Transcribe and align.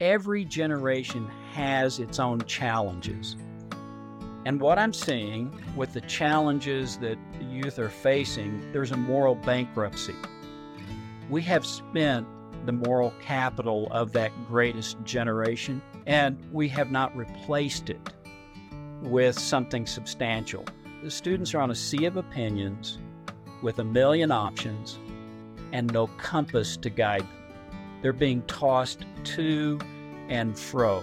every 0.00 0.44
generation 0.44 1.26
has 1.52 1.98
its 1.98 2.18
own 2.18 2.40
challenges. 2.42 3.36
And 4.44 4.60
what 4.60 4.78
I'm 4.78 4.92
seeing 4.92 5.60
with 5.74 5.92
the 5.92 6.02
challenges 6.02 6.98
that 6.98 7.18
youth 7.40 7.78
are 7.78 7.88
facing, 7.88 8.72
there's 8.72 8.92
a 8.92 8.96
moral 8.96 9.34
bankruptcy. 9.34 10.14
We 11.30 11.42
have 11.42 11.66
spent 11.66 12.26
the 12.66 12.72
moral 12.72 13.12
capital 13.22 13.88
of 13.90 14.12
that 14.12 14.32
greatest 14.46 15.02
generation, 15.04 15.80
and 16.06 16.38
we 16.52 16.68
have 16.68 16.90
not 16.90 17.16
replaced 17.16 17.90
it 17.90 18.00
with 19.02 19.38
something 19.38 19.86
substantial. 19.86 20.64
The 21.02 21.10
students 21.10 21.54
are 21.54 21.60
on 21.60 21.70
a 21.70 21.74
sea 21.74 22.04
of 22.04 22.16
opinions 22.16 22.98
with 23.62 23.78
a 23.78 23.84
million 23.84 24.30
options 24.30 24.98
and 25.72 25.92
no 25.92 26.06
compass 26.18 26.76
to 26.78 26.90
guide 26.90 27.22
them. 27.22 27.35
They're 28.06 28.12
being 28.12 28.42
tossed 28.42 29.04
to 29.34 29.80
and 30.28 30.56
fro. 30.56 31.02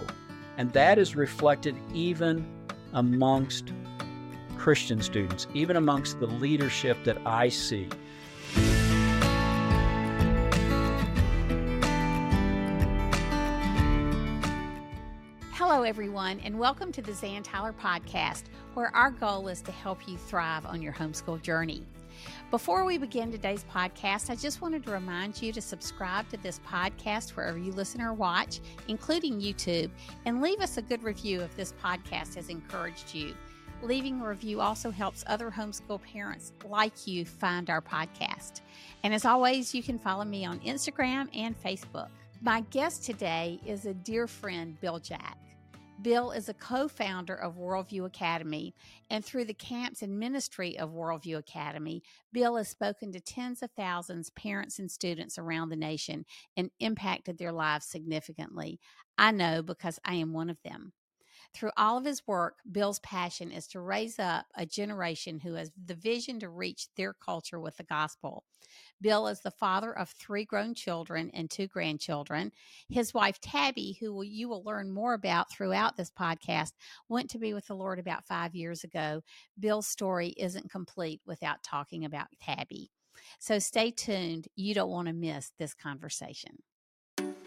And 0.56 0.72
that 0.72 0.96
is 0.96 1.14
reflected 1.14 1.76
even 1.92 2.46
amongst 2.94 3.74
Christian 4.56 5.02
students, 5.02 5.46
even 5.52 5.76
amongst 5.76 6.18
the 6.18 6.26
leadership 6.26 6.96
that 7.04 7.18
I 7.26 7.50
see. 7.50 7.90
Hello, 15.52 15.82
everyone, 15.82 16.40
and 16.40 16.58
welcome 16.58 16.90
to 16.92 17.02
the 17.02 17.12
Zan 17.12 17.42
Tyler 17.42 17.74
podcast, 17.78 18.44
where 18.72 18.88
our 18.96 19.10
goal 19.10 19.48
is 19.48 19.60
to 19.60 19.72
help 19.72 20.08
you 20.08 20.16
thrive 20.16 20.64
on 20.64 20.80
your 20.80 20.94
homeschool 20.94 21.42
journey. 21.42 21.84
Before 22.54 22.84
we 22.84 22.98
begin 22.98 23.32
today's 23.32 23.64
podcast, 23.64 24.30
I 24.30 24.36
just 24.36 24.62
wanted 24.62 24.84
to 24.84 24.92
remind 24.92 25.42
you 25.42 25.50
to 25.50 25.60
subscribe 25.60 26.28
to 26.28 26.36
this 26.36 26.60
podcast 26.64 27.30
wherever 27.30 27.58
you 27.58 27.72
listen 27.72 28.00
or 28.00 28.14
watch, 28.14 28.60
including 28.86 29.40
YouTube, 29.40 29.90
and 30.24 30.40
leave 30.40 30.60
us 30.60 30.76
a 30.76 30.82
good 30.82 31.02
review 31.02 31.40
if 31.40 31.56
this 31.56 31.74
podcast 31.82 32.36
has 32.36 32.50
encouraged 32.50 33.12
you. 33.12 33.34
Leaving 33.82 34.20
a 34.20 34.28
review 34.28 34.60
also 34.60 34.92
helps 34.92 35.24
other 35.26 35.50
homeschool 35.50 36.00
parents 36.00 36.52
like 36.68 37.08
you 37.08 37.24
find 37.24 37.70
our 37.70 37.82
podcast. 37.82 38.60
And 39.02 39.12
as 39.12 39.24
always, 39.24 39.74
you 39.74 39.82
can 39.82 39.98
follow 39.98 40.24
me 40.24 40.44
on 40.44 40.60
Instagram 40.60 41.28
and 41.34 41.60
Facebook. 41.60 42.10
My 42.40 42.60
guest 42.70 43.02
today 43.02 43.58
is 43.66 43.84
a 43.84 43.94
dear 43.94 44.28
friend, 44.28 44.80
Bill 44.80 45.00
Jack. 45.00 45.38
Bill 46.02 46.32
is 46.32 46.48
a 46.48 46.54
co 46.54 46.88
founder 46.88 47.34
of 47.34 47.56
Worldview 47.56 48.04
Academy, 48.04 48.74
and 49.10 49.24
through 49.24 49.44
the 49.46 49.54
camps 49.54 50.02
and 50.02 50.18
ministry 50.18 50.78
of 50.78 50.90
Worldview 50.90 51.38
Academy, 51.38 52.02
Bill 52.32 52.56
has 52.56 52.68
spoken 52.68 53.12
to 53.12 53.20
tens 53.20 53.62
of 53.62 53.70
thousands, 53.72 54.30
parents, 54.30 54.78
and 54.78 54.90
students 54.90 55.38
around 55.38 55.68
the 55.68 55.76
nation 55.76 56.24
and 56.56 56.70
impacted 56.80 57.38
their 57.38 57.52
lives 57.52 57.86
significantly. 57.86 58.80
I 59.16 59.30
know 59.30 59.62
because 59.62 59.98
I 60.04 60.14
am 60.14 60.32
one 60.32 60.50
of 60.50 60.58
them. 60.64 60.92
Through 61.54 61.70
all 61.76 61.96
of 61.96 62.04
his 62.04 62.26
work, 62.26 62.56
Bill's 62.70 62.98
passion 62.98 63.52
is 63.52 63.68
to 63.68 63.80
raise 63.80 64.18
up 64.18 64.46
a 64.56 64.66
generation 64.66 65.38
who 65.38 65.54
has 65.54 65.70
the 65.86 65.94
vision 65.94 66.40
to 66.40 66.48
reach 66.48 66.88
their 66.96 67.14
culture 67.14 67.60
with 67.60 67.76
the 67.76 67.84
gospel. 67.84 68.44
Bill 69.00 69.28
is 69.28 69.40
the 69.40 69.52
father 69.52 69.96
of 69.96 70.08
three 70.08 70.44
grown 70.44 70.74
children 70.74 71.30
and 71.32 71.48
two 71.48 71.68
grandchildren. 71.68 72.50
His 72.88 73.14
wife, 73.14 73.40
Tabby, 73.40 73.96
who 74.00 74.22
you 74.22 74.48
will 74.48 74.64
learn 74.64 74.90
more 74.92 75.14
about 75.14 75.50
throughout 75.52 75.96
this 75.96 76.10
podcast, 76.10 76.72
went 77.08 77.30
to 77.30 77.38
be 77.38 77.54
with 77.54 77.66
the 77.68 77.76
Lord 77.76 78.00
about 78.00 78.26
five 78.26 78.56
years 78.56 78.82
ago. 78.82 79.22
Bill's 79.58 79.86
story 79.86 80.34
isn't 80.36 80.72
complete 80.72 81.20
without 81.24 81.62
talking 81.62 82.04
about 82.04 82.26
Tabby. 82.40 82.90
So 83.38 83.60
stay 83.60 83.92
tuned. 83.92 84.48
You 84.56 84.74
don't 84.74 84.90
want 84.90 85.06
to 85.06 85.14
miss 85.14 85.52
this 85.56 85.72
conversation. 85.72 86.58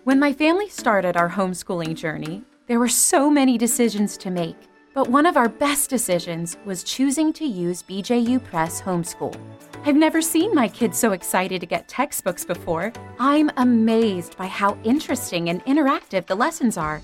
When 0.08 0.22
my 0.22 0.32
family 0.32 0.70
started 0.70 1.18
our 1.18 1.30
homeschooling 1.30 1.94
journey, 1.94 2.42
there 2.68 2.80
were 2.80 2.88
so 2.88 3.30
many 3.30 3.58
decisions 3.58 4.16
to 4.20 4.32
make, 4.32 4.56
but 4.94 5.10
one 5.10 5.26
of 5.26 5.36
our 5.36 5.50
best 5.50 5.90
decisions 5.90 6.56
was 6.64 6.86
choosing 6.86 7.34
to 7.34 7.44
use 7.44 7.84
BJU 7.84 8.42
Press 8.46 8.82
Homeschool. 8.82 9.38
I've 9.84 9.98
never 9.98 10.22
seen 10.22 10.56
my 10.56 10.70
kids 10.70 10.98
so 10.98 11.12
excited 11.12 11.60
to 11.60 11.68
get 11.68 11.90
textbooks 11.90 12.46
before. 12.46 12.94
I'm 13.20 13.52
amazed 13.58 14.38
by 14.38 14.48
how 14.48 14.78
interesting 14.86 15.50
and 15.50 15.62
interactive 15.66 16.26
the 16.26 16.36
lessons 16.36 16.78
are. 16.78 17.02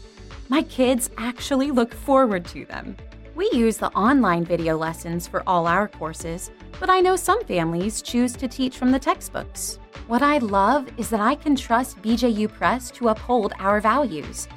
My 0.47 0.61
kids 0.61 1.09
actually 1.17 1.71
look 1.71 1.93
forward 1.93 2.45
to 2.45 2.63
them. 2.63 2.95
We 3.35 3.49
use 3.51 3.77
the 3.77 3.91
online 3.93 4.45
video 4.45 4.77
lessons 4.77 5.27
for 5.27 5.41
all 5.47 5.65
our 5.65 5.87
courses, 5.87 6.51
but 6.79 6.87
I 6.87 6.99
know 6.99 7.15
some 7.15 7.43
families 7.45 8.03
choose 8.03 8.33
to 8.33 8.47
teach 8.47 8.77
from 8.77 8.91
the 8.91 8.99
textbooks. 8.99 9.79
What 10.05 10.21
I 10.21 10.37
love 10.37 10.87
is 10.97 11.09
that 11.09 11.19
I 11.19 11.33
can 11.33 11.55
trust 11.55 11.99
BJU 12.03 12.53
Press 12.53 12.91
to 12.91 13.07
uphold 13.07 13.53
our 13.57 13.81
values. 13.81 14.47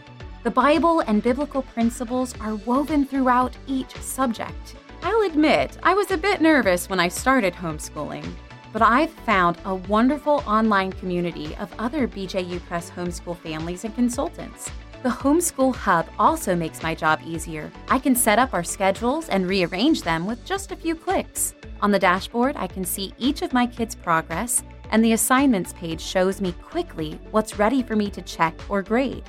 The 0.43 0.51
Bible 0.51 1.01
and 1.01 1.23
biblical 1.23 1.63
principles 1.63 2.35
are 2.39 2.57
woven 2.57 3.07
throughout 3.07 3.57
each 3.67 3.97
subject. 3.97 4.77
I'll 5.03 5.23
admit, 5.23 5.79
I 5.83 5.95
was 5.95 6.11
a 6.11 6.19
bit 6.19 6.43
nervous 6.43 6.91
when 6.91 7.01
I 7.01 7.09
started 7.09 7.55
homeschooling, 7.55 8.31
but 8.75 8.83
I've 8.83 9.11
found 9.11 9.57
a 9.65 9.75
wonderful 9.75 10.43
online 10.47 10.93
community 10.93 11.57
of 11.57 11.73
other 11.79 12.07
BJU 12.07 12.63
Press 12.67 12.91
homeschool 12.91 13.39
families 13.39 13.85
and 13.85 13.95
consultants. 13.95 14.71
The 15.03 15.11
Homeschool 15.11 15.75
Hub 15.75 16.07
also 16.19 16.57
makes 16.57 16.83
my 16.83 16.95
job 16.95 17.21
easier. 17.25 17.71
I 17.89 17.99
can 17.99 18.17
set 18.17 18.39
up 18.39 18.53
our 18.55 18.65
schedules 18.65 19.29
and 19.29 19.47
rearrange 19.47 20.03
them 20.03 20.27
with 20.27 20.45
just 20.45 20.73
a 20.73 20.77
few 20.77 20.95
clicks. 20.97 21.55
On 21.83 21.91
the 21.91 21.99
dashboard, 21.99 22.57
I 22.57 22.67
can 22.67 22.85
see 22.85 23.15
each 23.19 23.43
of 23.43 23.53
my 23.53 23.67
kids' 23.67 23.95
progress, 23.95 24.65
and 24.91 25.05
the 25.05 25.13
assignments 25.13 25.75
page 25.75 26.01
shows 26.01 26.41
me 26.41 26.53
quickly 26.53 27.21
what's 27.31 27.59
ready 27.59 27.83
for 27.83 27.95
me 27.95 28.11
to 28.11 28.23
check 28.23 28.55
or 28.69 28.83
grade. 28.83 29.23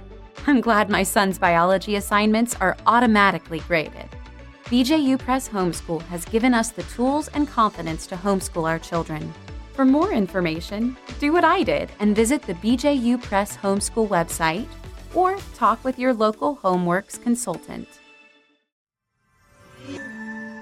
I'm 0.47 0.61
glad 0.61 0.89
my 0.89 1.03
son's 1.03 1.37
biology 1.37 1.95
assignments 1.95 2.55
are 2.55 2.77
automatically 2.87 3.59
graded. 3.59 4.09
BJU 4.65 5.19
Press 5.19 5.47
Homeschool 5.49 6.01
has 6.03 6.25
given 6.25 6.53
us 6.53 6.71
the 6.71 6.83
tools 6.83 7.27
and 7.29 7.47
confidence 7.47 8.07
to 8.07 8.15
homeschool 8.15 8.67
our 8.67 8.79
children. 8.79 9.33
For 9.73 9.85
more 9.85 10.11
information, 10.11 10.97
do 11.19 11.31
what 11.31 11.43
I 11.43 11.63
did 11.63 11.91
and 11.99 12.15
visit 12.15 12.41
the 12.41 12.55
BJU 12.55 13.21
Press 13.21 13.57
Homeschool 13.57 14.07
website 14.07 14.67
or 15.17 15.39
talk 15.55 15.83
with 15.83 15.97
your 15.97 16.13
local 16.13 16.57
Homeworks 16.57 17.19
consultant. 17.21 17.87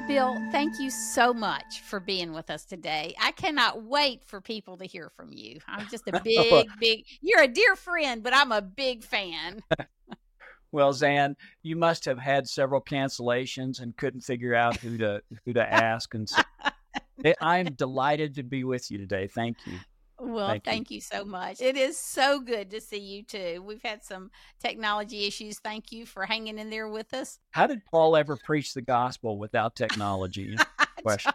Bill, 0.07 0.37
thank 0.51 0.79
you 0.79 0.89
so 0.89 1.33
much 1.33 1.81
for 1.81 1.99
being 1.99 2.31
with 2.31 2.49
us 2.49 2.63
today. 2.63 3.13
I 3.19 3.31
cannot 3.31 3.83
wait 3.83 4.23
for 4.23 4.39
people 4.39 4.77
to 4.77 4.85
hear 4.85 5.09
from 5.09 5.33
you. 5.33 5.59
I'm 5.67 5.87
just 5.89 6.07
a 6.07 6.21
big, 6.23 6.67
big, 6.79 7.03
you're 7.21 7.41
a 7.41 7.49
dear 7.49 7.75
friend, 7.75 8.23
but 8.23 8.33
I'm 8.33 8.53
a 8.53 8.61
big 8.61 9.03
fan. 9.03 9.61
well, 10.71 10.93
Zan, 10.93 11.35
you 11.61 11.75
must 11.75 12.05
have 12.05 12.19
had 12.19 12.47
several 12.47 12.79
cancellations 12.79 13.81
and 13.81 13.97
couldn't 13.97 14.21
figure 14.21 14.55
out 14.55 14.77
who 14.77 14.97
to 14.99 15.21
who 15.43 15.51
to 15.51 15.73
ask. 15.73 16.13
And 16.13 16.29
so 16.29 16.41
I'm 17.41 17.73
delighted 17.73 18.35
to 18.35 18.43
be 18.43 18.63
with 18.63 18.89
you 18.89 18.97
today. 18.99 19.27
Thank 19.27 19.57
you. 19.65 19.79
Well, 20.19 20.47
thank, 20.47 20.63
thank 20.63 20.91
you. 20.91 20.95
you. 20.95 21.01
so 21.01 21.25
much. 21.25 21.61
It 21.61 21.75
is 21.75 21.97
so 21.97 22.39
good 22.39 22.71
to 22.71 22.79
see 22.79 22.99
you 22.99 23.23
too. 23.23 23.63
We've 23.65 23.81
had 23.81 24.03
some 24.03 24.31
technology 24.59 25.25
issues. 25.25 25.59
Thank 25.59 25.91
you 25.91 26.05
for 26.05 26.25
hanging 26.25 26.57
in 26.57 26.69
there 26.69 26.87
with 26.87 27.13
us. 27.13 27.39
How 27.51 27.67
did 27.67 27.81
Paul 27.85 28.15
ever 28.15 28.37
preach 28.37 28.73
the 28.73 28.81
gospel 28.81 29.37
without 29.37 29.75
technology? 29.75 30.55
Question. 31.01 31.33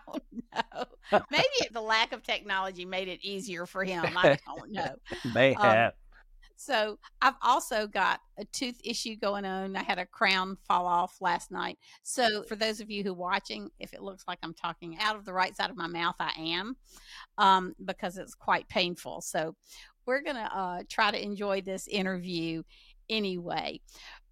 I 0.52 0.62
don't 0.74 0.88
know. 1.12 1.20
Maybe 1.30 1.68
the 1.72 1.80
lack 1.80 2.12
of 2.12 2.22
technology 2.22 2.84
made 2.84 3.08
it 3.08 3.20
easier 3.22 3.66
for 3.66 3.84
him. 3.84 4.04
I 4.16 4.38
don't 4.46 4.72
know. 4.72 4.94
May 5.34 5.54
um, 5.54 5.62
have. 5.62 5.86
Um, 5.88 5.92
so 6.60 6.98
I've 7.22 7.36
also 7.40 7.86
got 7.86 8.20
a 8.38 8.44
tooth 8.44 8.78
issue 8.84 9.16
going 9.16 9.46
on. 9.46 9.76
I 9.76 9.82
had 9.82 9.98
a 9.98 10.04
crown 10.04 10.58
fall 10.68 10.86
off 10.86 11.16
last 11.22 11.50
night. 11.50 11.78
So 12.02 12.42
for 12.42 12.54
those 12.54 12.80
of 12.80 12.90
you 12.90 13.02
who 13.02 13.12
are 13.12 13.14
watching, 13.14 13.70
if 13.78 13.94
it 13.94 14.02
looks 14.02 14.24
like 14.28 14.40
I'm 14.42 14.52
talking 14.52 14.98
out 15.00 15.16
of 15.16 15.24
the 15.24 15.32
right 15.32 15.56
side 15.56 15.70
of 15.70 15.78
my 15.78 15.86
mouth, 15.86 16.16
I 16.20 16.32
am, 16.36 16.76
um, 17.38 17.74
because 17.82 18.18
it's 18.18 18.34
quite 18.34 18.68
painful. 18.68 19.22
So 19.22 19.56
we're 20.04 20.20
gonna 20.20 20.50
uh, 20.54 20.82
try 20.86 21.10
to 21.10 21.22
enjoy 21.22 21.62
this 21.62 21.88
interview 21.88 22.62
anyway. 23.08 23.80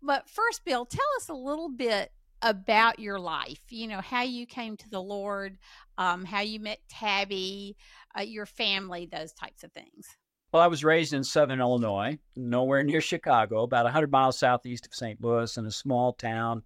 But 0.03 0.29
first, 0.29 0.67
Bill, 0.67 0.85
tell 0.85 1.01
us 1.17 1.31
a 1.31 1.35
little 1.35 1.71
bit 1.71 2.13
about 2.43 2.99
your 2.99 3.19
life. 3.19 3.63
You 3.71 3.87
know 3.87 4.03
how 4.03 4.23
you 4.23 4.45
came 4.45 4.77
to 4.77 4.91
the 4.91 5.01
Lord, 5.03 5.57
um, 5.97 6.27
how 6.27 6.41
you 6.41 6.61
met 6.61 6.81
Tabby, 6.91 7.75
uh, 8.19 8.21
your 8.21 8.45
family, 8.45 9.09
those 9.11 9.33
types 9.33 9.65
of 9.65 9.73
things. 9.73 10.19
Well, 10.51 10.63
I 10.63 10.67
was 10.69 10.83
raised 10.83 11.13
in 11.13 11.25
southern 11.25 11.61
Illinois, 11.61 12.19
nowhere 12.35 12.83
near 12.83 13.03
Chicago, 13.03 13.65
about 13.65 13.85
100 13.85 14.11
miles 14.11 14.39
southeast 14.39 14.87
of 14.87 14.95
St. 14.95 15.23
Louis, 15.23 15.55
in 15.59 15.67
a 15.67 15.71
small 15.71 16.15
town 16.15 16.63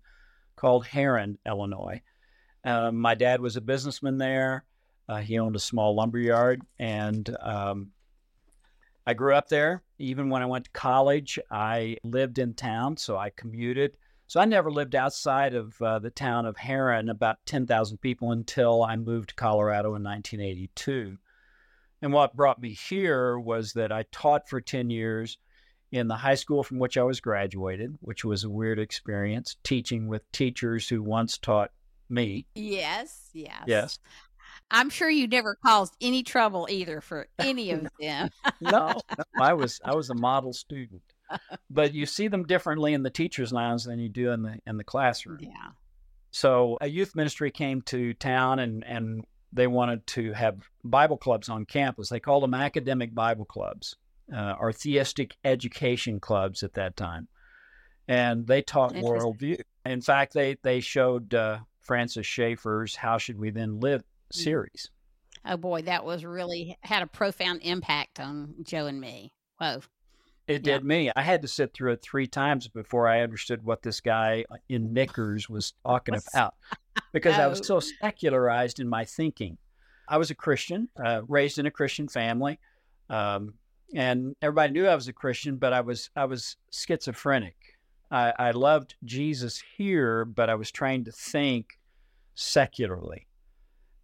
called 0.54 0.86
Herrin, 0.86 1.36
Illinois. 1.44 2.00
Uh, 2.64 2.92
my 2.92 3.16
dad 3.16 3.40
was 3.40 3.56
a 3.56 3.60
businessman 3.60 4.18
there. 4.18 4.64
Uh, 5.08 5.16
he 5.16 5.36
owned 5.36 5.56
a 5.56 5.60
small 5.60 5.96
lumber 5.96 6.20
yard, 6.20 6.62
and 6.78 7.36
um, 7.40 7.90
I 9.04 9.14
grew 9.14 9.34
up 9.34 9.48
there. 9.48 9.82
Even 9.98 10.30
when 10.30 10.42
I 10.42 10.46
went 10.46 10.66
to 10.66 10.70
college, 10.70 11.40
I 11.50 11.96
lived 12.04 12.38
in 12.38 12.54
town, 12.54 12.96
so 12.96 13.16
I 13.16 13.30
commuted. 13.30 13.96
So 14.28 14.38
I 14.38 14.44
never 14.44 14.70
lived 14.70 14.94
outside 14.94 15.54
of 15.54 15.82
uh, 15.82 15.98
the 15.98 16.10
town 16.10 16.46
of 16.46 16.56
Herrin, 16.56 17.10
about 17.10 17.44
10,000 17.46 17.98
people, 17.98 18.30
until 18.30 18.84
I 18.84 18.94
moved 18.94 19.30
to 19.30 19.34
Colorado 19.34 19.96
in 19.96 20.04
1982. 20.04 21.18
And 22.02 22.12
what 22.12 22.36
brought 22.36 22.60
me 22.60 22.74
here 22.74 23.38
was 23.38 23.72
that 23.74 23.92
I 23.92 24.04
taught 24.10 24.48
for 24.48 24.60
10 24.60 24.90
years 24.90 25.38
in 25.92 26.08
the 26.08 26.16
high 26.16 26.34
school 26.34 26.64
from 26.64 26.78
which 26.78 26.98
I 26.98 27.04
was 27.04 27.20
graduated, 27.20 27.96
which 28.00 28.24
was 28.24 28.44
a 28.44 28.50
weird 28.50 28.78
experience, 28.78 29.56
teaching 29.62 30.08
with 30.08 30.30
teachers 30.32 30.88
who 30.88 31.02
once 31.02 31.38
taught 31.38 31.70
me. 32.08 32.46
Yes, 32.54 33.30
yes. 33.32 33.62
Yes. 33.66 33.98
I'm 34.70 34.90
sure 34.90 35.08
you 35.08 35.28
never 35.28 35.56
caused 35.64 35.94
any 36.00 36.22
trouble 36.22 36.66
either 36.70 37.00
for 37.00 37.28
any 37.38 37.70
of 37.70 37.86
them. 38.00 38.30
no, 38.60 39.00
I 39.38 39.52
was 39.52 39.80
I 39.84 39.94
was 39.94 40.10
a 40.10 40.14
model 40.14 40.52
student. 40.52 41.02
But 41.70 41.94
you 41.94 42.04
see 42.04 42.28
them 42.28 42.44
differently 42.44 42.92
in 42.92 43.02
the 43.02 43.10
teachers' 43.10 43.52
lounge 43.52 43.84
than 43.84 43.98
you 43.98 44.08
do 44.08 44.32
in 44.32 44.42
the 44.42 44.58
in 44.66 44.76
the 44.76 44.84
classroom. 44.84 45.38
Yeah. 45.40 45.70
So 46.30 46.78
a 46.80 46.88
youth 46.88 47.14
ministry 47.14 47.50
came 47.50 47.82
to 47.82 48.14
town 48.14 48.58
and 48.58 48.84
and 48.84 49.24
they 49.52 49.66
wanted 49.66 50.06
to 50.08 50.32
have 50.32 50.56
Bible 50.82 51.16
clubs 51.16 51.48
on 51.48 51.64
campus. 51.66 52.08
They 52.08 52.20
called 52.20 52.42
them 52.42 52.54
academic 52.54 53.14
Bible 53.14 53.44
clubs 53.44 53.96
uh, 54.34 54.54
or 54.58 54.72
theistic 54.72 55.36
education 55.44 56.20
clubs 56.20 56.62
at 56.62 56.74
that 56.74 56.96
time, 56.96 57.28
and 58.08 58.46
they 58.46 58.62
taught 58.62 58.94
worldview. 58.94 59.60
In 59.84 60.00
fact, 60.00 60.32
they 60.32 60.56
they 60.62 60.80
showed 60.80 61.34
uh, 61.34 61.58
Francis 61.80 62.26
Schaeffer's 62.26 62.96
"How 62.96 63.18
Should 63.18 63.38
We 63.38 63.50
Then 63.50 63.80
Live" 63.80 64.02
mm. 64.02 64.04
series. 64.30 64.90
Oh 65.44 65.56
boy, 65.56 65.82
that 65.82 66.04
was 66.04 66.24
really 66.24 66.78
had 66.82 67.02
a 67.02 67.06
profound 67.06 67.60
impact 67.62 68.20
on 68.20 68.54
Joe 68.62 68.86
and 68.86 69.00
me. 69.00 69.32
Whoa. 69.58 69.80
It 70.48 70.64
did 70.64 70.84
me. 70.84 71.10
I 71.14 71.22
had 71.22 71.42
to 71.42 71.48
sit 71.48 71.72
through 71.72 71.92
it 71.92 72.02
three 72.02 72.26
times 72.26 72.66
before 72.66 73.06
I 73.06 73.20
understood 73.20 73.62
what 73.64 73.82
this 73.82 74.00
guy 74.00 74.44
in 74.68 74.92
knickers 74.92 75.48
was 75.48 75.72
talking 75.86 76.16
about 76.16 76.54
because 77.12 77.38
I 77.38 77.46
was 77.46 77.66
so 77.66 77.80
secularized 77.80 78.80
in 78.80 78.88
my 78.88 79.04
thinking. 79.04 79.58
I 80.08 80.18
was 80.18 80.30
a 80.30 80.34
Christian, 80.34 80.88
uh, 81.02 81.22
raised 81.28 81.58
in 81.58 81.66
a 81.66 81.70
Christian 81.70 82.08
family, 82.08 82.58
um, 83.08 83.54
and 83.94 84.34
everybody 84.42 84.72
knew 84.72 84.86
I 84.86 84.94
was 84.94 85.08
a 85.08 85.12
Christian, 85.12 85.56
but 85.56 85.72
I 85.72 85.80
was 85.80 86.10
I 86.16 86.24
was 86.24 86.56
schizophrenic. 86.72 87.56
I, 88.10 88.32
I 88.38 88.50
loved 88.50 88.94
Jesus 89.04 89.62
here, 89.76 90.24
but 90.24 90.50
I 90.50 90.54
was 90.54 90.70
trying 90.70 91.04
to 91.04 91.12
think 91.12 91.78
secularly, 92.34 93.26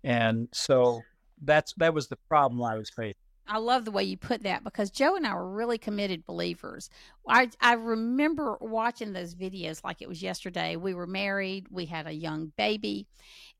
and 0.04 0.48
so 0.52 1.02
that's 1.42 1.74
that 1.78 1.94
was 1.94 2.08
the 2.08 2.18
problem 2.28 2.62
I 2.62 2.76
was 2.76 2.90
facing. 2.90 3.16
I 3.48 3.58
love 3.58 3.84
the 3.84 3.90
way 3.90 4.04
you 4.04 4.16
put 4.16 4.42
that 4.42 4.62
because 4.62 4.90
Joe 4.90 5.16
and 5.16 5.26
I 5.26 5.34
were 5.34 5.50
really 5.50 5.78
committed 5.78 6.26
believers. 6.26 6.90
I 7.26 7.50
I 7.60 7.74
remember 7.74 8.58
watching 8.60 9.12
those 9.12 9.34
videos 9.34 9.82
like 9.82 10.02
it 10.02 10.08
was 10.08 10.22
yesterday. 10.22 10.76
We 10.76 10.94
were 10.94 11.06
married, 11.06 11.66
we 11.70 11.86
had 11.86 12.06
a 12.06 12.12
young 12.12 12.52
baby, 12.56 13.06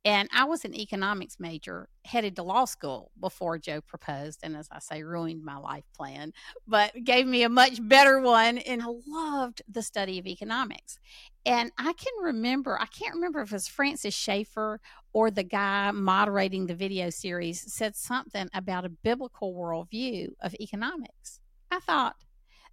and 0.08 0.26
I 0.32 0.44
was 0.44 0.64
an 0.64 0.74
economics 0.74 1.36
major 1.38 1.86
headed 2.06 2.34
to 2.36 2.42
law 2.42 2.64
school 2.64 3.10
before 3.20 3.58
Joe 3.58 3.82
proposed 3.82 4.40
and 4.42 4.56
as 4.56 4.66
I 4.72 4.78
say 4.78 5.02
ruined 5.02 5.44
my 5.44 5.58
life 5.58 5.84
plan, 5.94 6.32
but 6.66 6.94
gave 7.04 7.26
me 7.26 7.42
a 7.42 7.50
much 7.50 7.86
better 7.86 8.18
one 8.18 8.56
and 8.56 8.80
I 8.80 8.86
loved 9.06 9.60
the 9.68 9.82
study 9.82 10.18
of 10.18 10.26
economics. 10.26 10.98
And 11.44 11.72
I 11.76 11.92
can 11.92 12.14
remember, 12.22 12.80
I 12.80 12.86
can't 12.86 13.16
remember 13.16 13.42
if 13.42 13.52
it 13.52 13.54
was 13.54 13.68
Francis 13.68 14.14
Schaeffer 14.14 14.80
or 15.12 15.30
the 15.30 15.42
guy 15.42 15.90
moderating 15.90 16.64
the 16.64 16.74
video 16.74 17.10
series 17.10 17.70
said 17.70 17.94
something 17.94 18.48
about 18.54 18.86
a 18.86 18.88
biblical 18.88 19.52
worldview 19.52 20.30
of 20.40 20.54
economics. 20.54 21.40
I 21.70 21.80
thought, 21.80 22.16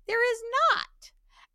there 0.07 0.31
is 0.33 0.41
not. 0.71 1.11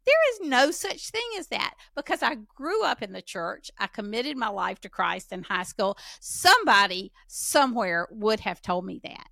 There 0.07 0.33
is 0.33 0.49
no 0.49 0.71
such 0.71 1.11
thing 1.11 1.29
as 1.39 1.49
that 1.49 1.75
because 1.95 2.23
I 2.23 2.37
grew 2.55 2.85
up 2.85 3.03
in 3.03 3.13
the 3.13 3.23
church. 3.23 3.71
I 3.79 3.87
committed 3.87 4.37
my 4.37 4.49
life 4.49 4.81
to 4.81 4.89
Christ 4.89 5.33
in 5.33 5.43
high 5.43 5.65
school. 5.65 5.99
Somebody 6.21 7.13
somewhere 7.27 8.09
would 8.11 8.41
have 8.41 8.63
told 8.63 8.87
me 8.87 9.01
that. 9.05 9.29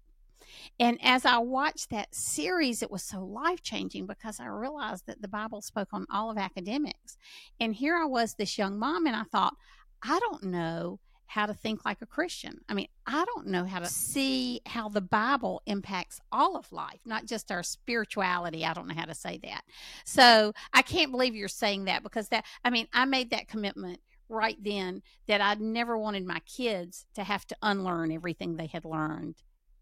And 0.80 0.98
as 1.02 1.24
I 1.24 1.38
watched 1.38 1.90
that 1.90 2.14
series, 2.14 2.82
it 2.82 2.90
was 2.90 3.02
so 3.02 3.24
life 3.24 3.62
changing 3.62 4.06
because 4.06 4.38
I 4.38 4.46
realized 4.46 5.06
that 5.06 5.20
the 5.20 5.28
Bible 5.28 5.60
spoke 5.60 5.88
on 5.92 6.06
all 6.12 6.30
of 6.30 6.38
academics. 6.38 7.16
And 7.58 7.74
here 7.74 7.96
I 7.96 8.04
was, 8.04 8.34
this 8.34 8.58
young 8.58 8.78
mom, 8.78 9.06
and 9.06 9.16
I 9.16 9.24
thought, 9.24 9.56
I 10.02 10.20
don't 10.20 10.44
know 10.44 11.00
how 11.28 11.44
to 11.46 11.54
think 11.54 11.84
like 11.84 12.00
a 12.00 12.06
Christian. 12.06 12.58
I 12.68 12.74
mean, 12.74 12.88
I 13.06 13.24
don't 13.24 13.48
know 13.48 13.64
how 13.64 13.80
to 13.80 13.86
see 13.86 14.62
how 14.66 14.88
the 14.88 15.02
Bible 15.02 15.62
impacts 15.66 16.20
all 16.32 16.56
of 16.56 16.72
life, 16.72 17.00
not 17.04 17.26
just 17.26 17.52
our 17.52 17.62
spirituality. 17.62 18.64
I 18.64 18.72
don't 18.72 18.88
know 18.88 18.94
how 18.94 19.04
to 19.04 19.14
say 19.14 19.38
that. 19.44 19.62
So 20.04 20.54
I 20.72 20.80
can't 20.82 21.12
believe 21.12 21.36
you're 21.36 21.48
saying 21.48 21.84
that 21.84 22.02
because 22.02 22.28
that, 22.30 22.46
I 22.64 22.70
mean, 22.70 22.88
I 22.94 23.04
made 23.04 23.30
that 23.30 23.46
commitment 23.46 24.00
right 24.30 24.56
then 24.62 25.02
that 25.26 25.42
I 25.42 25.54
never 25.54 25.98
wanted 25.98 26.24
my 26.24 26.40
kids 26.40 27.04
to 27.14 27.22
have 27.22 27.46
to 27.48 27.56
unlearn 27.62 28.10
everything 28.10 28.56
they 28.56 28.66
had 28.66 28.86
learned 28.86 29.36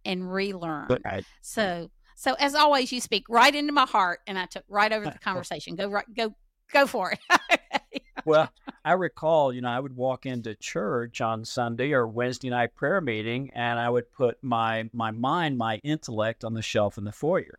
and 0.05 0.31
relearn. 0.33 0.99
Right. 1.05 1.25
So, 1.43 1.91
so 2.17 2.35
as 2.35 2.57
always, 2.57 2.91
you 2.91 3.01
speak 3.01 3.25
right 3.29 3.55
into 3.55 3.73
my 3.73 3.87
heart, 3.87 4.21
and 4.27 4.37
I 4.37 4.47
took 4.47 4.65
right 4.69 4.93
over 4.93 5.05
the 5.05 5.19
conversation. 5.25 5.77
Go 5.77 5.89
right, 5.89 6.07
go, 6.13 6.35
go 6.73 6.89
for 6.89 7.13
it. 7.13 8.03
well, 8.27 8.53
I 8.85 8.93
recall, 8.93 9.53
you 9.53 9.61
know, 9.61 9.71
I 9.71 9.81
would 9.81 9.97
walk 9.97 10.27
into 10.27 10.55
church 10.57 11.21
on 11.21 11.45
Sunday 11.45 11.93
or 11.93 12.07
Wednesday 12.07 12.51
night 12.51 12.75
prayer 12.75 13.01
meeting, 13.01 13.51
and 13.55 13.79
I 13.79 13.89
would 13.89 14.13
put 14.13 14.43
my 14.43 14.91
my 14.93 15.13
mind, 15.13 15.57
my 15.57 15.77
intellect 15.79 16.45
on 16.45 16.53
the 16.53 16.63
shelf 16.63 16.99
in 16.99 17.05
the 17.05 17.13
foyer. 17.13 17.59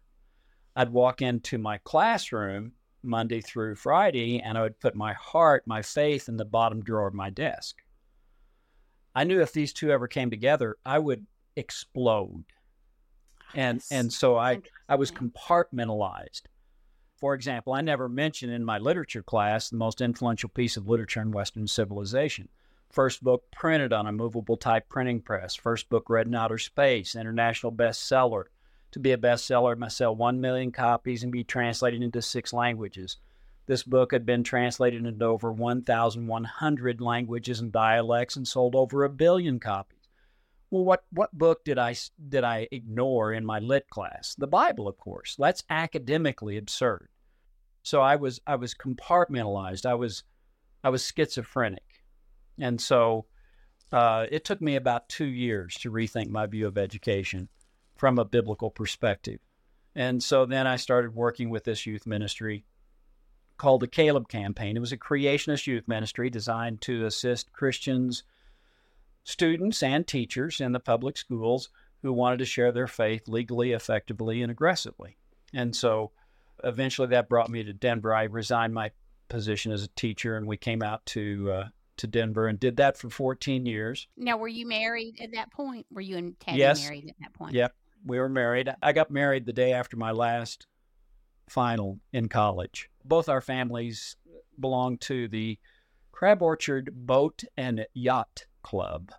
I'd 0.76 0.92
walk 0.92 1.22
into 1.22 1.58
my 1.58 1.80
classroom 1.80 2.74
Monday 3.02 3.42
through 3.42 3.76
Friday, 3.76 4.42
and 4.42 4.58
I 4.58 4.62
would 4.62 4.80
put 4.80 4.96
my 4.96 5.14
heart, 5.14 5.64
my 5.66 5.82
faith, 5.82 6.28
in 6.28 6.38
the 6.38 6.46
bottom 6.46 6.84
drawer 6.84 7.08
of 7.08 7.14
my 7.14 7.30
desk. 7.30 7.78
I 9.16 9.24
knew 9.24 9.42
if 9.42 9.54
these 9.54 9.74
two 9.74 9.90
ever 9.90 10.08
came 10.08 10.30
together, 10.30 10.78
I 10.86 11.00
would 11.00 11.26
explode. 11.56 12.44
And 13.56 13.82
and 13.90 14.12
so 14.12 14.38
I 14.38 14.62
I 14.90 14.96
was 14.96 15.12
compartmentalized. 15.12 16.42
For 17.18 17.34
example, 17.34 17.74
I 17.74 17.82
never 17.82 18.08
mentioned 18.08 18.54
in 18.54 18.64
my 18.64 18.78
literature 18.78 19.24
class 19.24 19.70
the 19.70 19.76
most 19.76 20.02
influential 20.02 20.50
piece 20.50 20.78
of 20.78 20.88
literature 20.88 21.20
in 21.20 21.32
Western 21.32 21.66
civilization. 21.66 22.48
First 22.92 23.24
book 23.24 23.50
printed 23.52 23.92
on 23.92 24.06
a 24.06 24.12
movable 24.12 24.56
type 24.56 24.88
printing 24.88 25.22
press. 25.22 25.56
First 25.56 25.90
book 25.90 26.12
read 26.12 26.28
in 26.28 26.36
outer 26.36 26.60
space. 26.60 27.16
International 27.16 27.72
bestseller. 27.72 28.46
To 28.92 29.00
be 29.00 29.12
a 29.12 29.18
bestseller, 29.18 29.74
it 29.74 29.80
must 29.80 29.98
sell 29.98 30.16
1 30.16 30.40
million 30.40 30.72
copies 30.72 31.24
and 31.24 31.32
be 31.32 31.44
translated 31.44 32.04
into 32.04 32.22
six 32.22 32.54
languages. 32.54 33.18
This 33.66 33.82
book 33.82 34.12
had 34.12 34.26
been 34.26 34.44
translated 34.44 35.04
into 35.04 35.26
over 35.26 35.52
1,100 35.52 37.02
languages 37.02 37.60
and 37.60 37.72
dialects 37.72 38.36
and 38.36 38.48
sold 38.48 38.76
over 38.76 39.04
a 39.04 39.10
billion 39.10 39.60
copies. 39.60 39.97
Well, 40.70 40.84
what, 40.84 41.04
what 41.12 41.38
book 41.38 41.64
did 41.64 41.78
I, 41.78 41.96
did 42.28 42.44
I 42.44 42.68
ignore 42.72 43.32
in 43.32 43.46
my 43.46 43.60
lit 43.60 43.90
class? 43.90 44.36
The 44.38 44.48
Bible, 44.48 44.88
of 44.88 44.98
course. 44.98 45.36
That's 45.40 45.64
academically 45.70 46.58
absurd. 46.58 47.10
So 47.88 48.02
I 48.02 48.18
was 48.18 48.42
I 48.46 48.58
was 48.58 48.76
compartmentalized. 48.76 49.86
I 49.86 49.94
was 49.94 50.26
I 50.84 50.90
was 50.90 51.10
schizophrenic, 51.10 52.04
and 52.60 52.82
so 52.82 53.28
uh, 53.94 54.26
it 54.30 54.44
took 54.44 54.62
me 54.62 54.76
about 54.76 55.08
two 55.08 55.28
years 55.28 55.74
to 55.76 55.90
rethink 55.90 56.28
my 56.28 56.48
view 56.48 56.68
of 56.68 56.78
education 56.78 57.48
from 57.96 58.20
a 58.20 58.26
biblical 58.26 58.70
perspective. 58.70 59.40
And 59.96 60.22
so 60.22 60.46
then 60.46 60.68
I 60.68 60.76
started 60.76 61.16
working 61.16 61.50
with 61.50 61.64
this 61.64 61.86
youth 61.86 62.06
ministry 62.06 62.66
called 63.56 63.80
the 63.80 63.88
Caleb 63.88 64.28
Campaign. 64.28 64.76
It 64.76 64.82
was 64.82 64.92
a 64.92 64.98
creationist 64.98 65.66
youth 65.66 65.88
ministry 65.88 66.30
designed 66.30 66.82
to 66.82 67.06
assist 67.06 67.54
Christians, 67.54 68.24
students, 69.28 69.84
and 69.84 70.08
teachers 70.08 70.62
in 70.62 70.72
the 70.72 70.80
public 70.80 71.18
schools 71.18 71.70
who 72.02 72.14
wanted 72.14 72.40
to 72.40 72.46
share 72.46 72.72
their 72.72 72.88
faith 72.88 73.28
legally, 73.28 73.74
effectively, 73.74 74.42
and 74.42 74.50
aggressively. 74.50 75.18
And 75.54 75.76
so 75.76 76.12
eventually 76.64 77.10
that 77.10 77.28
brought 77.28 77.50
me 77.50 77.62
to 77.66 77.74
Denver. 77.74 78.16
I 78.16 78.24
resigned 78.24 78.74
my 78.74 78.92
position 79.28 79.74
as 79.74 79.84
a 79.84 79.90
teacher 79.90 80.38
and 80.38 80.48
we 80.48 80.56
came 80.56 80.82
out 80.82 81.06
to 81.08 81.52
uh, 81.52 81.68
to 81.98 82.08
Denver 82.08 82.48
and 82.48 82.58
did 82.58 82.78
that 82.78 82.96
for 82.96 83.10
14 83.10 83.66
years. 83.66 84.08
Now, 84.16 84.38
were 84.38 84.48
you 84.48 84.66
married 84.66 85.20
at 85.22 85.34
that 85.34 85.52
point? 85.52 85.86
Were 85.92 86.00
you 86.00 86.16
and 86.16 86.40
Tabby 86.40 86.60
yes. 86.60 86.82
married 86.84 87.10
at 87.10 87.16
that 87.20 87.34
point? 87.34 87.54
Yep, 87.54 87.76
we 88.06 88.20
were 88.20 88.30
married. 88.30 88.74
I 88.82 88.94
got 88.94 89.12
married 89.12 89.46
the 89.46 89.54
day 89.54 89.74
after 89.74 89.98
my 89.98 90.12
last 90.12 90.68
final 91.50 92.00
in 92.14 92.30
college. 92.30 92.90
Both 93.04 93.28
our 93.28 93.42
families 93.42 94.16
belong 94.58 95.00
to 95.00 95.28
the 95.28 95.58
Crab 96.14 96.42
Orchard 96.42 96.92
Boat 96.94 97.44
and 97.58 97.86
Yacht 97.94 98.46
Club. 98.68 99.12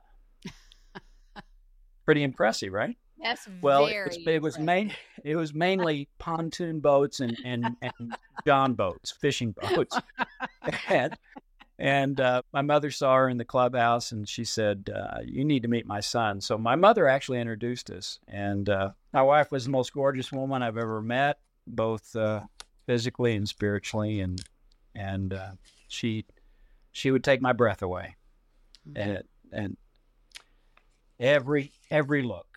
Pretty 2.04 2.22
impressive, 2.22 2.70
right? 2.70 2.98
That's 3.22 3.48
well, 3.62 3.86
it, 3.86 4.18
it 4.26 4.42
was 4.42 4.58
main 4.58 4.92
it 5.24 5.36
was 5.36 5.54
mainly 5.54 6.06
pontoon 6.18 6.80
boats 6.80 7.20
and 7.20 7.34
and, 7.46 7.76
and 7.80 8.16
John 8.46 8.74
boats, 8.74 9.10
fishing 9.10 9.52
boats, 9.52 9.98
and 10.90 11.16
and 11.78 12.20
uh, 12.20 12.42
my 12.52 12.60
mother 12.60 12.90
saw 12.90 13.16
her 13.16 13.30
in 13.30 13.38
the 13.38 13.44
clubhouse 13.44 14.12
and 14.12 14.28
she 14.28 14.44
said, 14.44 14.90
uh, 14.94 15.20
"You 15.24 15.46
need 15.46 15.62
to 15.62 15.68
meet 15.68 15.86
my 15.86 16.00
son." 16.00 16.42
So 16.42 16.58
my 16.58 16.76
mother 16.76 17.08
actually 17.08 17.40
introduced 17.40 17.88
us, 17.90 18.18
and 18.28 18.68
uh, 18.68 18.90
my 19.14 19.22
wife 19.22 19.50
was 19.50 19.64
the 19.64 19.70
most 19.70 19.94
gorgeous 19.94 20.30
woman 20.30 20.62
I've 20.62 20.76
ever 20.76 21.00
met, 21.00 21.38
both 21.66 22.14
uh, 22.14 22.42
physically 22.86 23.34
and 23.34 23.48
spiritually, 23.48 24.20
and 24.20 24.40
and 24.94 25.32
uh, 25.32 25.52
she 25.88 26.26
she 26.92 27.10
would 27.10 27.24
take 27.24 27.40
my 27.40 27.54
breath 27.54 27.80
away, 27.80 28.16
mm-hmm. 28.86 29.10
and 29.10 29.22
and 29.52 29.76
every 31.18 31.72
every 31.90 32.22
look 32.22 32.48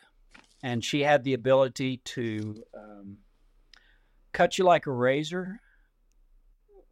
and 0.64 0.84
she 0.84 1.02
had 1.02 1.24
the 1.24 1.34
ability 1.34 1.98
to 1.98 2.64
um, 2.78 3.18
cut 4.32 4.58
you 4.58 4.64
like 4.64 4.86
a 4.86 4.92
razor 4.92 5.60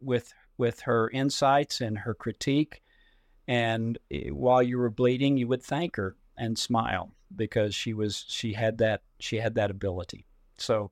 with 0.00 0.32
with 0.58 0.80
her 0.80 1.08
insights 1.10 1.80
and 1.80 1.98
her 1.98 2.14
critique. 2.14 2.82
And 3.48 3.98
eh, 4.10 4.28
while 4.28 4.62
you 4.62 4.78
were 4.78 4.90
bleeding, 4.90 5.36
you 5.36 5.48
would 5.48 5.62
thank 5.62 5.96
her 5.96 6.16
and 6.36 6.58
smile 6.58 7.12
because 7.34 7.74
she 7.74 7.94
was 7.94 8.24
she 8.28 8.52
had 8.52 8.78
that 8.78 9.02
she 9.18 9.36
had 9.36 9.54
that 9.54 9.70
ability. 9.70 10.26
So 10.58 10.90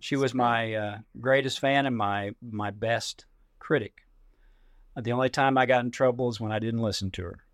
she 0.00 0.16
was 0.16 0.34
my 0.34 0.74
uh, 0.74 0.98
greatest 1.20 1.60
fan 1.60 1.86
and 1.86 1.96
my 1.96 2.32
my 2.40 2.70
best 2.70 3.26
critic. 3.58 4.02
The 5.00 5.12
only 5.12 5.28
time 5.28 5.58
I 5.58 5.66
got 5.66 5.84
in 5.84 5.90
trouble 5.90 6.30
is 6.30 6.40
when 6.40 6.52
I 6.52 6.58
didn't 6.58 6.80
listen 6.80 7.10
to 7.12 7.22
her. 7.24 7.45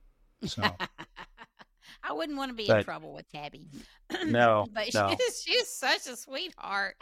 So 0.44 0.62
I 2.02 2.12
wouldn't 2.12 2.36
want 2.36 2.50
to 2.50 2.56
be 2.56 2.66
But- 2.66 2.78
in 2.78 2.84
trouble 2.84 3.12
with 3.12 3.30
Tabby. 3.30 3.66
no, 4.26 4.66
but 4.72 4.92
no. 4.94 5.14
she's 5.18 5.42
she's 5.42 5.68
such 5.68 6.06
a 6.06 6.16
sweetheart. 6.16 6.96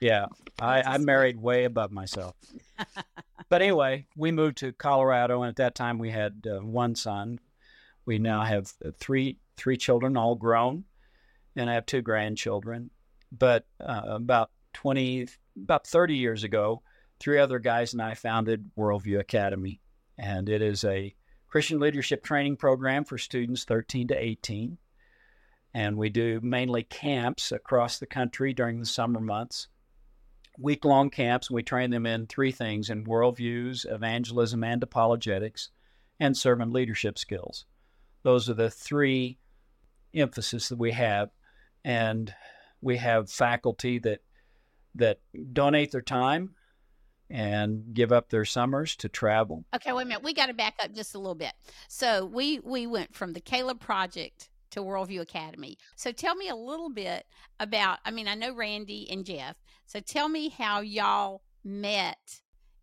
Yeah, 0.00 0.26
I, 0.60 0.82
I 0.82 0.98
married 0.98 1.40
way 1.40 1.64
above 1.64 1.90
myself. 1.90 2.36
but 3.48 3.62
anyway, 3.62 4.06
we 4.16 4.32
moved 4.32 4.58
to 4.58 4.72
Colorado, 4.72 5.42
and 5.42 5.48
at 5.48 5.56
that 5.56 5.74
time 5.74 5.98
we 5.98 6.10
had 6.10 6.46
uh, 6.46 6.58
one 6.60 6.94
son. 6.94 7.38
We 8.04 8.18
now 8.18 8.42
have 8.42 8.72
uh, 8.84 8.90
three 8.98 9.38
three 9.56 9.76
children, 9.76 10.16
all 10.16 10.34
grown, 10.34 10.84
and 11.56 11.70
I 11.70 11.74
have 11.74 11.86
two 11.86 12.02
grandchildren. 12.02 12.90
But 13.32 13.66
uh, 13.80 14.02
about 14.06 14.50
twenty, 14.72 15.28
about 15.56 15.86
thirty 15.86 16.16
years 16.16 16.44
ago, 16.44 16.82
three 17.18 17.38
other 17.38 17.58
guys 17.58 17.92
and 17.92 18.02
I 18.02 18.14
founded 18.14 18.70
Worldview 18.76 19.20
Academy, 19.20 19.80
and 20.18 20.48
it 20.48 20.60
is 20.60 20.84
a 20.84 21.14
Christian 21.54 21.78
leadership 21.78 22.24
training 22.24 22.56
program 22.56 23.04
for 23.04 23.16
students 23.16 23.62
thirteen 23.62 24.08
to 24.08 24.20
eighteen. 24.20 24.76
And 25.72 25.96
we 25.96 26.08
do 26.08 26.40
mainly 26.42 26.82
camps 26.82 27.52
across 27.52 27.96
the 27.96 28.06
country 28.06 28.52
during 28.52 28.80
the 28.80 28.86
summer 28.86 29.20
months 29.20 29.68
week 30.58 30.84
long 30.84 31.10
camps. 31.10 31.52
We 31.52 31.62
train 31.62 31.90
them 31.90 32.06
in 32.06 32.26
three 32.26 32.50
things 32.50 32.90
in 32.90 33.04
worldviews, 33.04 33.86
evangelism, 33.88 34.64
and 34.64 34.82
apologetics, 34.82 35.70
and 36.18 36.36
servant 36.36 36.72
leadership 36.72 37.20
skills. 37.20 37.66
Those 38.24 38.50
are 38.50 38.54
the 38.54 38.68
three 38.68 39.38
emphasis 40.12 40.70
that 40.70 40.78
we 40.78 40.90
have. 40.90 41.30
And 41.84 42.34
we 42.80 42.96
have 42.96 43.30
faculty 43.30 44.00
that 44.00 44.22
that 44.96 45.20
donate 45.52 45.92
their 45.92 46.02
time 46.02 46.56
and 47.30 47.94
give 47.94 48.12
up 48.12 48.30
their 48.30 48.44
summers 48.44 48.96
to 48.96 49.08
travel. 49.08 49.64
Okay, 49.74 49.92
wait 49.92 50.02
a 50.02 50.06
minute. 50.06 50.22
We 50.22 50.34
got 50.34 50.46
to 50.46 50.54
back 50.54 50.74
up 50.82 50.92
just 50.92 51.14
a 51.14 51.18
little 51.18 51.34
bit. 51.34 51.52
So 51.88 52.24
we 52.26 52.60
we 52.60 52.86
went 52.86 53.14
from 53.14 53.32
the 53.32 53.40
Caleb 53.40 53.80
Project 53.80 54.50
to 54.70 54.80
Worldview 54.80 55.20
Academy. 55.20 55.78
So 55.96 56.12
tell 56.12 56.34
me 56.34 56.48
a 56.48 56.56
little 56.56 56.90
bit 56.90 57.26
about. 57.60 57.98
I 58.04 58.10
mean, 58.10 58.28
I 58.28 58.34
know 58.34 58.54
Randy 58.54 59.08
and 59.10 59.24
Jeff. 59.24 59.56
So 59.86 60.00
tell 60.00 60.28
me 60.28 60.48
how 60.48 60.80
y'all 60.80 61.42
met, 61.64 62.40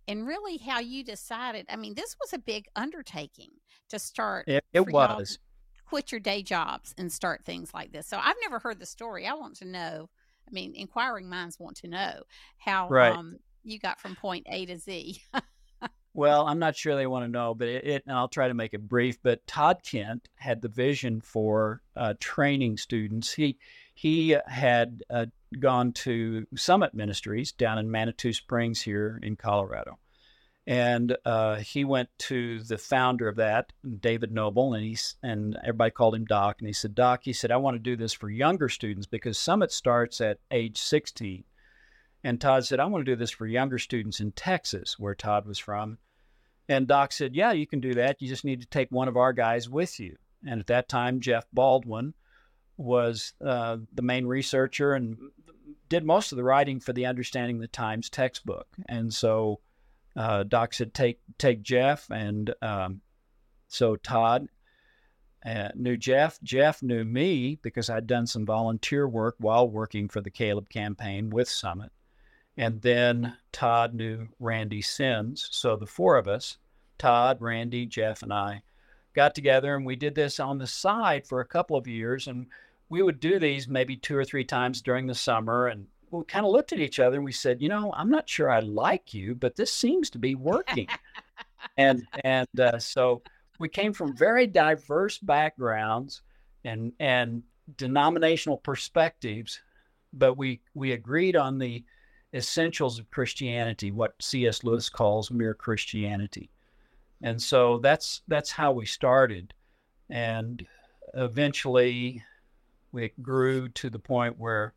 and 0.08 0.26
really 0.28 0.58
how 0.58 0.80
you 0.80 1.04
decided. 1.04 1.66
I 1.70 1.76
mean, 1.76 1.94
this 1.96 2.16
was 2.20 2.34
a 2.34 2.40
big 2.40 2.66
undertaking 2.76 3.52
to 3.90 4.00
start. 4.00 4.48
It, 4.48 4.64
it 4.74 4.92
was. 4.92 5.40
Quit 5.86 6.12
your 6.12 6.22
day 6.22 6.42
jobs 6.42 6.96
and 6.98 7.12
start 7.12 7.44
things 7.44 7.74
like 7.74 7.92
this. 7.92 8.08
So 8.08 8.18
I've 8.18 8.38
never 8.42 8.60
heard 8.60 8.80
the 8.80 8.86
story. 8.86 9.28
I 9.28 9.34
want 9.34 9.58
to 9.58 9.66
know. 9.66 10.10
I 10.48 10.52
mean, 10.52 10.74
inquiring 10.76 11.30
minds 11.30 11.60
want 11.60 11.78
to 11.78 11.88
know 11.88 12.24
how 12.58 12.88
Right. 12.90 13.12
um, 13.12 13.38
you 13.64 13.80
got 13.80 14.00
from 14.00 14.16
point 14.16 14.46
A 14.50 14.66
to 14.66 14.78
Z. 14.78 15.22
Well, 16.14 16.46
I'm 16.46 16.60
not 16.60 16.76
sure 16.76 16.96
they 16.96 17.08
want 17.08 17.24
to 17.24 17.32
know, 17.32 17.54
but 17.56 17.70
it, 17.70 17.86
it 17.86 18.04
and 18.06 18.16
I'll 18.16 18.28
try 18.28 18.50
to 18.50 18.54
make 18.54 18.74
it 18.74 18.88
brief. 18.88 19.18
But 19.24 19.46
Todd 19.48 19.78
Kent 19.84 20.28
had 20.36 20.62
the 20.62 20.68
vision 20.68 21.22
for 21.22 21.82
uh, 21.96 22.16
training 22.20 22.78
students. 22.78 23.32
He 23.32 23.58
he 23.94 24.36
had 24.46 25.04
uh, 25.10 25.28
gone 25.58 25.94
to 25.94 26.46
Summit 26.56 26.94
Ministries 26.94 27.54
down 27.54 27.78
in 27.78 27.90
Manitou 27.90 28.34
Springs 28.34 28.82
here 28.82 29.20
in 29.24 29.38
Colorado, 29.38 30.00
and 30.68 31.16
uh, 31.24 31.58
he 31.58 31.86
went 31.86 32.10
to 32.20 32.62
the 32.64 32.78
founder 32.78 33.30
of 33.30 33.38
that, 33.38 33.72
David 34.02 34.34
Noebel, 34.34 34.74
and 34.74 34.84
he's 34.84 35.16
and 35.24 35.58
everybody 35.62 35.92
called 35.92 36.16
him 36.16 36.26
Doc. 36.26 36.58
And 36.60 36.68
he 36.68 36.74
said, 36.74 36.94
Doc, 36.94 37.22
he 37.24 37.32
said, 37.32 37.52
I 37.52 37.58
want 37.58 37.76
to 37.76 37.80
do 37.80 37.96
this 37.96 38.12
for 38.12 38.30
younger 38.30 38.68
students 38.68 39.08
because 39.08 39.38
Summit 39.38 39.72
starts 39.72 40.20
at 40.20 40.40
age 40.52 40.78
16. 40.78 41.46
And 42.24 42.40
Todd 42.40 42.66
said, 42.66 42.80
I 42.80 42.86
want 42.86 43.06
to 43.06 43.12
do 43.12 43.16
this 43.16 43.32
for 43.32 43.48
younger 43.48 43.80
students 43.80 44.20
in 44.20 44.32
Texas, 44.32 45.00
where 45.00 45.16
Todd 45.16 45.46
was 45.46 45.58
from. 45.58 45.98
And 46.70 46.88
Doc 46.88 47.12
said, 47.12 47.36
Yeah, 47.36 47.52
you 47.52 47.66
can 47.66 47.80
do 47.80 47.96
that. 47.96 48.22
You 48.22 48.28
just 48.28 48.46
need 48.46 48.62
to 48.62 48.68
take 48.68 48.92
one 48.92 49.08
of 49.08 49.18
our 49.18 49.34
guys 49.34 49.70
with 49.70 50.00
you. 50.00 50.16
And 50.46 50.60
at 50.60 50.68
that 50.68 50.90
time, 50.90 51.20
Jeff 51.20 51.46
Baldwin 51.52 52.14
was 52.78 53.34
uh, 53.44 53.78
the 53.94 54.02
main 54.02 54.26
researcher 54.26 54.94
and 54.94 55.18
did 55.90 56.06
most 56.06 56.32
of 56.32 56.38
the 56.38 56.44
writing 56.44 56.80
for 56.80 56.94
the 56.94 57.06
Understanding 57.06 57.60
the 57.60 57.68
Times 57.68 58.10
textbook. 58.10 58.68
And 58.88 59.14
so 59.14 59.60
uh, 60.16 60.44
Doc 60.44 60.74
said, 60.74 60.94
Take, 60.94 61.20
take 61.38 61.62
Jeff. 61.64 62.10
And 62.10 62.54
um, 62.62 63.02
so 63.68 63.96
Todd 63.96 64.48
uh, 65.46 65.70
knew 65.76 65.98
Jeff. 65.98 66.40
Jeff 66.44 66.84
knew 66.84 67.04
me 67.04 67.58
because 67.62 67.90
I'd 67.90 68.08
done 68.08 68.28
some 68.28 68.46
volunteer 68.46 69.08
work 69.08 69.36
while 69.40 69.68
working 69.68 70.08
for 70.08 70.22
the 70.22 70.30
Caleb 70.30 70.70
campaign 70.70 71.32
with 71.32 71.50
Summit. 71.50 71.92
And 72.62 72.80
then 72.80 73.36
Todd 73.52 73.96
knew 73.96 74.28
Randy 74.40 74.84
Sims. 74.84 75.48
So 75.50 75.76
the 75.76 75.88
four 75.88 76.16
of 76.16 76.28
us, 76.28 76.60
Todd, 77.00 77.42
Randy, 77.42 77.88
Jeff, 77.88 78.22
and 78.22 78.32
I, 78.32 78.62
got 79.16 79.34
together 79.34 79.76
and 79.76 79.84
we 79.84 79.96
did 79.96 80.14
this 80.14 80.40
on 80.40 80.60
the 80.60 80.68
side 80.68 81.26
for 81.26 81.42
a 81.42 81.46
couple 81.46 81.76
of 81.76 81.88
years. 81.88 82.28
And 82.28 82.46
we 82.88 83.02
would 83.02 83.20
do 83.20 83.40
these 83.40 83.68
maybe 83.68 83.98
two 83.98 84.16
or 84.16 84.24
three 84.24 84.46
times 84.46 84.84
during 84.84 85.08
the 85.08 85.16
summer. 85.16 85.68
And 85.68 85.88
we 86.12 86.24
kind 86.26 86.46
of 86.46 86.52
looked 86.52 86.72
at 86.72 86.80
each 86.80 87.00
other 87.00 87.16
and 87.16 87.26
we 87.26 87.32
said, 87.32 87.64
you 87.64 87.68
know, 87.68 87.92
I'm 87.98 88.12
not 88.12 88.30
sure 88.30 88.52
I 88.52 88.60
like 88.60 89.12
you, 89.12 89.34
but 89.34 89.56
this 89.56 89.74
seems 89.74 90.12
to 90.12 90.20
be 90.20 90.36
working. 90.36 90.88
and 91.78 92.06
and 92.24 92.48
uh, 92.60 92.78
so 92.78 93.24
we 93.58 93.70
came 93.70 93.92
from 93.92 94.16
very 94.16 94.46
diverse 94.46 95.18
backgrounds 95.18 96.22
and 96.64 96.94
and 97.00 97.42
denominational 97.76 98.58
perspectives, 98.58 99.60
but 100.14 100.38
we 100.38 100.62
we 100.76 100.92
agreed 100.92 101.36
on 101.36 101.58
the 101.58 101.84
essentials 102.34 103.00
of 103.00 103.12
Christianity, 103.12 103.92
what 103.92 104.22
C.S. 104.22 104.64
Lewis 104.64 104.90
calls 104.90 105.32
mere 105.32 105.54
Christianity. 105.54 106.50
And 107.22 107.42
so 107.42 107.80
that's 107.80 108.22
that's 108.28 108.52
how 108.52 108.72
we 108.72 108.86
started. 108.86 109.54
And 110.10 110.66
eventually 111.14 112.24
it 112.94 113.22
grew 113.22 113.70
to 113.70 113.90
the 113.90 114.00
point 114.00 114.38
where 114.40 114.74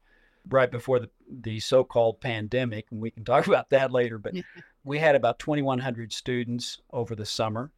right 0.51 0.71
before 0.71 0.99
the, 0.99 1.09
the 1.41 1.59
so-called 1.59 2.21
pandemic, 2.21 2.87
and 2.91 3.01
we 3.01 3.11
can 3.11 3.25
talk 3.25 3.47
about 3.49 3.71
that 3.71 3.91
later, 3.91 4.19
but 4.19 4.35
we 4.85 4.99
had 4.99 5.15
about 5.15 5.39
2,100 5.39 6.13
students 6.13 6.81
over 6.93 7.15
the 7.15 7.27
summer. 7.27 7.71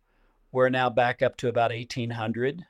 We're 0.53 0.69
now 0.69 0.91
back 0.91 1.23
up 1.23 1.37
to 1.39 1.49
about 1.49 1.71
1,800. 1.71 2.65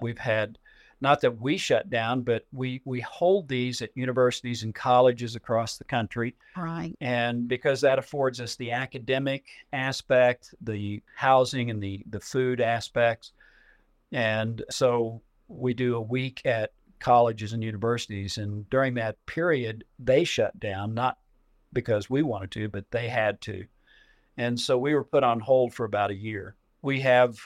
We've 0.00 0.18
had 0.18 0.58
not 1.00 1.20
that 1.20 1.40
we 1.40 1.56
shut 1.56 1.90
down, 1.90 2.22
but 2.22 2.46
we 2.52 2.80
we 2.84 3.00
hold 3.00 3.48
these 3.48 3.82
at 3.82 3.96
universities 3.96 4.64
and 4.64 4.74
colleges 4.74 5.36
across 5.36 5.78
the 5.78 5.84
country. 5.84 6.34
Right. 6.56 6.96
And 7.00 7.46
because 7.46 7.80
that 7.82 7.98
affords 7.98 8.40
us 8.40 8.56
the 8.56 8.72
academic 8.72 9.44
aspect, 9.72 10.54
the 10.60 11.02
housing 11.14 11.70
and 11.70 11.82
the, 11.82 12.02
the 12.10 12.20
food 12.20 12.60
aspects. 12.60 13.32
And 14.10 14.62
so 14.70 15.20
we 15.46 15.74
do 15.74 15.96
a 15.96 16.00
week 16.00 16.42
at 16.44 16.72
colleges 16.98 17.52
and 17.52 17.62
universities. 17.62 18.38
And 18.38 18.68
during 18.70 18.94
that 18.94 19.24
period, 19.26 19.84
they 19.98 20.24
shut 20.24 20.58
down, 20.58 20.94
not 20.94 21.18
because 21.72 22.10
we 22.10 22.22
wanted 22.22 22.50
to, 22.52 22.68
but 22.68 22.90
they 22.90 23.08
had 23.08 23.40
to. 23.42 23.64
And 24.36 24.58
so 24.58 24.78
we 24.78 24.94
were 24.94 25.04
put 25.04 25.24
on 25.24 25.40
hold 25.40 25.74
for 25.74 25.84
about 25.84 26.10
a 26.10 26.14
year. 26.14 26.56
We 26.82 27.00
have 27.00 27.38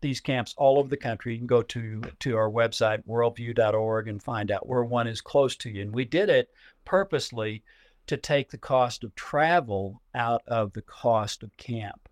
these 0.00 0.20
camps 0.20 0.54
all 0.56 0.78
over 0.78 0.88
the 0.88 0.96
country. 0.96 1.32
You 1.32 1.38
can 1.38 1.46
go 1.46 1.62
to 1.62 2.00
to 2.20 2.36
our 2.36 2.50
website 2.50 3.04
worldview.org 3.06 4.08
and 4.08 4.22
find 4.22 4.50
out 4.50 4.66
where 4.66 4.82
one 4.84 5.06
is 5.06 5.20
close 5.20 5.56
to 5.56 5.70
you. 5.70 5.82
And 5.82 5.92
we 5.94 6.04
did 6.04 6.28
it 6.28 6.50
purposely 6.84 7.62
to 8.06 8.16
take 8.16 8.50
the 8.50 8.58
cost 8.58 9.04
of 9.04 9.14
travel 9.14 10.00
out 10.14 10.42
of 10.46 10.72
the 10.72 10.82
cost 10.82 11.42
of 11.42 11.56
camp. 11.56 12.08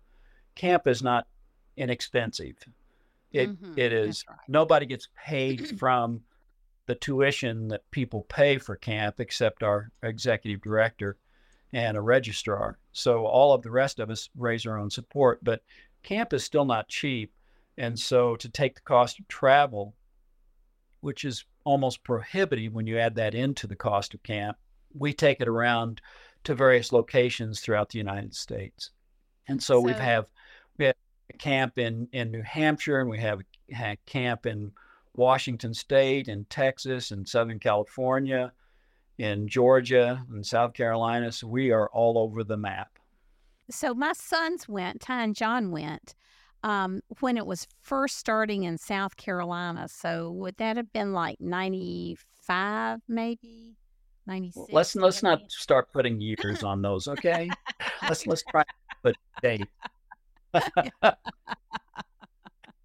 Camp 0.55 0.87
is 0.87 1.01
not 1.03 1.27
inexpensive. 1.77 2.55
It 3.31 3.49
Mhm, 3.49 3.77
it 3.77 3.93
is 3.93 4.25
right. 4.27 4.37
nobody 4.47 4.85
gets 4.85 5.07
paid 5.15 5.77
from 5.79 6.23
the 6.87 6.95
tuition 6.95 7.67
that 7.67 7.89
people 7.91 8.23
pay 8.23 8.57
for 8.57 8.75
camp 8.75 9.19
except 9.19 9.61
our 9.61 9.91
executive 10.01 10.61
director 10.61 11.17
and 11.71 11.95
a 11.95 12.01
registrar. 12.01 12.79
So 12.91 13.25
all 13.27 13.53
of 13.53 13.61
the 13.61 13.69
rest 13.69 13.99
of 13.99 14.09
us 14.09 14.29
raise 14.35 14.65
our 14.65 14.77
own 14.77 14.89
support, 14.89 15.43
but 15.43 15.63
camp 16.01 16.33
is 16.33 16.43
still 16.43 16.65
not 16.65 16.87
cheap. 16.87 17.31
And 17.79 17.97
so 17.97 18.35
to 18.35 18.49
take 18.49 18.75
the 18.75 18.81
cost 18.81 19.19
of 19.19 19.27
travel, 19.29 19.95
which 20.99 21.23
is 21.23 21.45
almost 21.63 22.03
prohibitive 22.03 22.73
when 22.73 22.85
you 22.85 22.99
add 22.99 23.15
that 23.15 23.33
into 23.33 23.67
the 23.67 23.75
cost 23.75 24.13
of 24.13 24.21
camp, 24.21 24.57
we 24.93 25.13
take 25.13 25.39
it 25.39 25.47
around 25.47 26.01
to 26.43 26.53
various 26.53 26.91
locations 26.91 27.61
throughout 27.61 27.89
the 27.89 27.97
United 27.97 28.35
States. 28.35 28.91
And 29.47 29.63
so, 29.63 29.79
we 29.79 29.93
So- 29.93 29.99
have 29.99 30.25
we 30.77 30.85
have 30.85 30.95
a 31.33 31.37
camp 31.37 31.77
in 31.77 32.09
in 32.11 32.31
New 32.31 32.43
Hampshire 32.43 32.99
and 32.99 33.09
we 33.09 33.19
have 33.19 33.41
a 33.71 33.97
camp 34.05 34.45
in 34.45 34.73
Washington 35.15 35.73
State 35.73 36.27
and 36.27 36.49
Texas 36.49 37.11
and 37.11 37.27
Southern 37.27 37.59
California 37.59 38.51
in 39.17 39.47
Georgia 39.47 40.25
and 40.29 40.45
South 40.45 40.73
Carolina. 40.73 41.31
So 41.31 41.47
we 41.47 41.71
are 41.71 41.89
all 41.89 42.17
over 42.17 42.43
the 42.43 42.57
map. 42.57 42.99
So 43.69 43.93
my 43.93 44.13
sons 44.13 44.67
went, 44.67 45.01
Ty 45.01 45.23
and 45.23 45.35
John 45.35 45.71
went 45.71 46.15
um, 46.63 47.01
when 47.19 47.37
it 47.37 47.45
was 47.45 47.67
first 47.81 48.17
starting 48.17 48.63
in 48.63 48.77
South 48.77 49.17
Carolina. 49.17 49.87
So 49.87 50.31
would 50.31 50.57
that 50.57 50.77
have 50.77 50.91
been 50.91 51.13
like 51.13 51.39
95 51.39 52.99
maybe? 53.07 53.75
96. 54.27 54.71
let's 54.71 54.95
let's 54.95 55.23
not 55.23 55.39
start 55.51 55.91
putting 55.91 56.21
years 56.21 56.63
on 56.63 56.83
those, 56.83 57.07
okay? 57.07 57.49
let's 58.03 58.27
let's 58.27 58.43
try 58.43 58.63
but 59.01 59.15
date. 59.41 59.65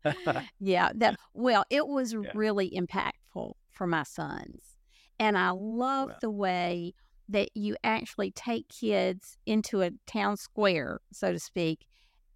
yeah, 0.61 0.90
that 0.95 1.16
well, 1.35 1.64
it 1.71 1.87
was 1.87 2.14
yeah. 2.14 2.31
really 2.35 2.71
impactful 2.71 3.52
for 3.71 3.87
my 3.87 4.04
sons. 4.04 4.78
And 5.19 5.38
I 5.38 5.50
love 5.50 6.12
the 6.21 6.31
way 6.31 6.95
that 7.28 7.50
you 7.54 7.76
actually 7.85 8.31
take 8.31 8.69
kids 8.69 9.38
into 9.47 9.83
a 9.83 9.90
town 10.07 10.37
square, 10.37 11.00
so 11.12 11.33
to 11.33 11.38
speak, 11.38 11.87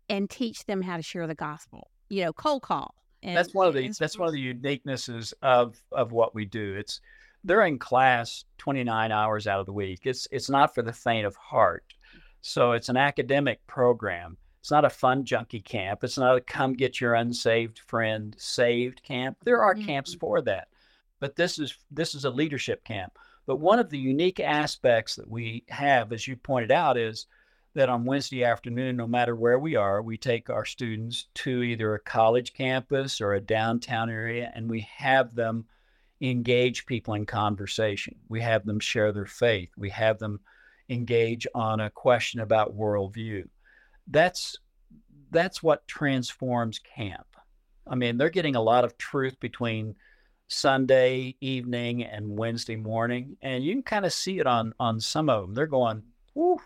and 0.09 0.29
teach 0.29 0.65
them 0.65 0.83
how 0.83 0.97
to 0.97 1.03
share 1.03 1.27
the 1.27 1.35
gospel. 1.35 1.91
You 2.09 2.25
know, 2.25 2.33
cold 2.33 2.63
call. 2.63 2.95
And, 3.23 3.37
that's 3.37 3.53
one 3.53 3.67
of 3.67 3.75
the 3.75 3.89
that's 3.99 4.19
one 4.19 4.29
of 4.29 4.35
the 4.35 4.55
uniquenesses 4.55 5.35
of 5.43 5.77
of 5.91 6.13
what 6.13 6.35
we 6.35 6.45
do. 6.45 6.75
It's 6.75 7.01
they're 7.45 7.67
in 7.67 7.79
class 7.79 8.45
29 8.59 9.13
hours 9.13 9.47
out 9.47 9.61
of 9.61 9.67
the 9.67 9.73
week. 9.73 10.01
It's 10.05 10.29
it's 10.31 10.49
not 10.49 10.75
for 10.75 10.83
the 10.83 10.93
faint 10.93 11.27
of 11.27 11.35
heart. 11.37 11.85
So 12.41 12.73
it's 12.73 12.89
an 12.89 12.97
academic 12.97 13.67
program. 13.67 14.37
It's 14.61 14.71
not 14.71 14.85
a 14.85 14.91
fun 14.91 15.25
junkie 15.25 15.61
camp. 15.61 16.05
It's 16.05 16.19
not 16.19 16.37
a 16.37 16.41
come 16.41 16.75
get 16.75 17.01
your 17.01 17.15
unsaved 17.15 17.81
friend 17.81 18.35
saved 18.39 19.03
camp. 19.03 19.39
There 19.45 19.63
are 19.63 19.75
mm-hmm. 19.75 19.87
camps 19.87 20.15
for 20.15 20.41
that. 20.43 20.69
But 21.21 21.37
this 21.37 21.59
is 21.59 21.77
this 21.91 22.15
is 22.15 22.25
a 22.25 22.31
leadership 22.31 22.85
camp. 22.85 23.19
But 23.47 23.57
one 23.57 23.79
of 23.79 23.91
the 23.91 23.99
unique 23.99 24.41
aspects 24.41 25.17
that 25.17 25.29
we 25.29 25.65
have, 25.71 26.13
as 26.13 26.29
you 26.29 26.37
pointed 26.37 26.71
out, 26.71 26.99
is 26.99 27.27
that 27.75 27.89
on 27.89 28.05
Wednesday 28.05 28.45
afternoon, 28.45 28.97
no 28.97 29.07
matter 29.07 29.37
where 29.37 29.59
we 29.59 29.77
are, 29.77 30.03
we 30.03 30.17
take 30.17 30.51
our 30.51 30.65
students 30.65 31.27
to 31.35 31.63
either 31.63 31.95
a 31.95 32.01
college 32.01 32.53
campus 32.55 33.21
or 33.21 33.35
a 33.35 33.41
downtown 33.41 34.11
area 34.11 34.51
and 34.55 34.69
we 34.69 34.89
have 34.97 35.35
them 35.35 35.67
engage 36.21 36.87
people 36.87 37.15
in 37.15 37.27
conversation. 37.27 38.17
We 38.29 38.41
have 38.41 38.65
them 38.65 38.81
share 38.81 39.13
their 39.13 39.27
faith. 39.27 39.71
We 39.77 39.91
have 39.91 40.19
them 40.19 40.41
engage 40.89 41.47
on 41.55 41.81
a 41.81 41.91
question 41.91 42.41
about 42.41 42.77
worldview. 42.77 43.45
That's 44.07 44.57
that's 45.31 45.63
what 45.63 45.87
transforms 45.87 46.79
camp. 46.79 47.27
I 47.87 47.95
mean, 47.95 48.17
they're 48.17 48.31
getting 48.31 48.57
a 48.57 48.63
lot 48.63 48.85
of 48.85 48.97
truth 48.97 49.39
between 49.41 49.95
Sunday 50.49 51.37
evening 51.41 52.05
and 52.05 52.39
Wednesday 52.39 52.77
morning, 52.77 53.37
and 53.43 53.63
you 53.63 53.75
can 53.75 53.83
kind 53.83 54.07
of 54.07 54.13
see 54.13 54.39
it 54.39 54.47
on 54.47 54.73
on 54.81 55.01
some 55.01 55.29
of 55.29 55.43
them. 55.43 55.55
They're 55.55 55.67
going, 55.67 56.03
"Ooh, 56.37 56.59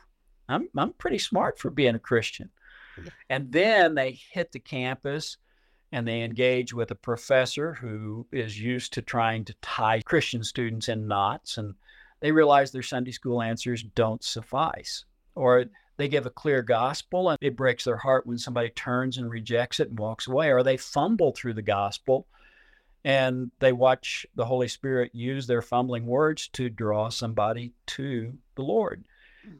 I'm 0.52 0.68
I'm 0.76 0.92
pretty 0.92 1.18
smart 1.18 1.58
for 1.58 1.70
being 1.70 1.94
a 1.94 2.00
Christian," 2.00 2.50
and 3.28 3.50
then 3.52 3.94
they 3.94 4.12
hit 4.32 4.52
the 4.52 4.60
campus 4.60 5.38
and 5.90 6.08
they 6.08 6.22
engage 6.22 6.72
with 6.72 6.90
a 6.90 6.94
professor 6.94 7.74
who 7.74 8.26
is 8.32 8.58
used 8.58 8.94
to 8.94 9.02
trying 9.02 9.44
to 9.44 9.54
tie 9.60 10.00
Christian 10.00 10.42
students 10.42 10.88
in 10.88 11.06
knots, 11.06 11.58
and 11.58 11.74
they 12.20 12.32
realize 12.32 12.70
their 12.72 12.82
Sunday 12.82 13.10
school 13.10 13.42
answers 13.42 13.82
don't 13.82 14.24
suffice, 14.24 15.04
or 15.34 15.66
they 15.98 16.08
give 16.08 16.24
a 16.24 16.30
clear 16.30 16.62
gospel 16.62 17.28
and 17.28 17.38
it 17.42 17.56
breaks 17.56 17.84
their 17.84 17.98
heart 17.98 18.26
when 18.26 18.38
somebody 18.38 18.70
turns 18.70 19.18
and 19.18 19.30
rejects 19.30 19.80
it 19.80 19.90
and 19.90 19.98
walks 19.98 20.26
away, 20.26 20.50
or 20.50 20.62
they 20.62 20.76
fumble 20.76 21.32
through 21.32 21.54
the 21.54 21.62
gospel 21.62 22.26
and 23.04 23.50
they 23.58 23.72
watch 23.72 24.26
the 24.34 24.44
Holy 24.44 24.68
Spirit 24.68 25.14
use 25.14 25.46
their 25.46 25.62
fumbling 25.62 26.06
words 26.06 26.48
to 26.48 26.68
draw 26.68 27.08
somebody 27.08 27.72
to 27.86 28.32
the 28.54 28.62
Lord. 28.62 29.04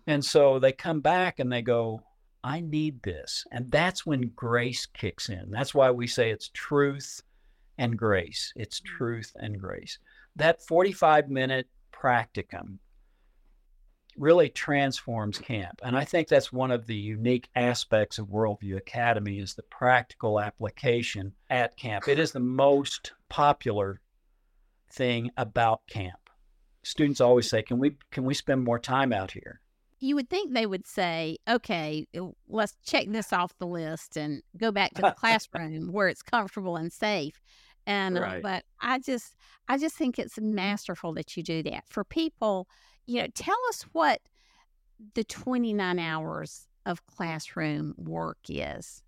And 0.06 0.24
so 0.24 0.58
they 0.58 0.72
come 0.72 1.00
back 1.00 1.38
and 1.38 1.52
they 1.52 1.62
go, 1.62 2.02
I 2.44 2.60
need 2.60 3.02
this. 3.02 3.44
And 3.52 3.70
that's 3.70 4.04
when 4.04 4.32
grace 4.34 4.86
kicks 4.86 5.28
in. 5.28 5.50
That's 5.50 5.74
why 5.74 5.90
we 5.90 6.06
say 6.06 6.30
it's 6.30 6.50
truth 6.52 7.20
and 7.78 7.96
grace. 7.96 8.52
It's 8.56 8.80
hmm. 8.80 8.96
truth 8.96 9.32
and 9.36 9.60
grace. 9.60 9.98
That 10.36 10.62
45 10.62 11.28
minute 11.28 11.68
practicum 11.92 12.78
really 14.16 14.48
transforms 14.48 15.38
camp. 15.38 15.80
And 15.82 15.96
I 15.96 16.04
think 16.04 16.28
that's 16.28 16.52
one 16.52 16.70
of 16.70 16.86
the 16.86 16.94
unique 16.94 17.48
aspects 17.56 18.18
of 18.18 18.26
Worldview 18.26 18.76
Academy 18.76 19.38
is 19.38 19.54
the 19.54 19.62
practical 19.62 20.38
application 20.38 21.32
at 21.48 21.76
camp. 21.76 22.08
It 22.08 22.18
is 22.18 22.32
the 22.32 22.40
most 22.40 23.12
popular 23.28 24.00
thing 24.90 25.30
about 25.36 25.80
camp. 25.88 26.18
Students 26.82 27.20
always 27.20 27.48
say, 27.48 27.62
"Can 27.62 27.78
we 27.78 27.96
can 28.10 28.24
we 28.24 28.34
spend 28.34 28.64
more 28.64 28.78
time 28.78 29.12
out 29.12 29.30
here?" 29.30 29.61
You 30.02 30.16
would 30.16 30.28
think 30.28 30.52
they 30.52 30.66
would 30.66 30.86
say, 30.86 31.38
"Okay, 31.48 32.06
let's 32.48 32.76
check 32.84 33.06
this 33.08 33.32
off 33.32 33.56
the 33.58 33.66
list 33.66 34.16
and 34.16 34.42
go 34.56 34.70
back 34.70 34.92
to 34.94 35.02
the 35.02 35.12
classroom 35.18 35.92
where 35.92 36.08
it's 36.08 36.22
comfortable 36.22 36.76
and 36.76 36.92
safe." 36.92 37.40
And 37.86 38.18
uh, 38.18 38.20
right. 38.20 38.36
uh, 38.36 38.40
but 38.42 38.64
I 38.80 38.98
just 38.98 39.36
I 39.68 39.78
just 39.78 39.96
think 39.96 40.18
it's 40.18 40.38
masterful 40.38 41.14
that 41.14 41.36
you 41.36 41.42
do 41.42 41.62
that 41.64 41.84
for 41.88 42.04
people 42.04 42.68
you 43.06 43.20
know, 43.22 43.28
tell 43.34 43.56
us 43.68 43.82
what 43.92 44.20
the 45.14 45.24
29 45.24 45.98
hours 45.98 46.68
of 46.86 47.04
classroom 47.06 47.94
work 47.96 48.38
is. 48.48 49.02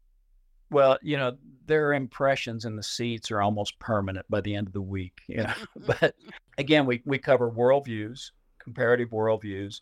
Well, 0.71 0.99
you 1.03 1.17
know, 1.17 1.37
their 1.67 1.93
impressions 1.93 2.65
in 2.65 2.77
the 2.77 2.83
seats 2.83 3.31
are 3.31 3.41
almost 3.41 3.79
permanent 3.79 4.27
by 4.29 4.41
the 4.41 4.55
end 4.55 4.67
of 4.67 4.73
the 4.73 4.83
week. 4.83 5.21
You 5.29 5.45
know, 5.45 5.55
but 6.01 6.15
again, 6.59 6.87
we 6.87 7.03
we 7.05 7.19
cover 7.19 7.51
worldviews, 7.51 8.31
comparative 8.59 9.11
worldviews. 9.11 9.81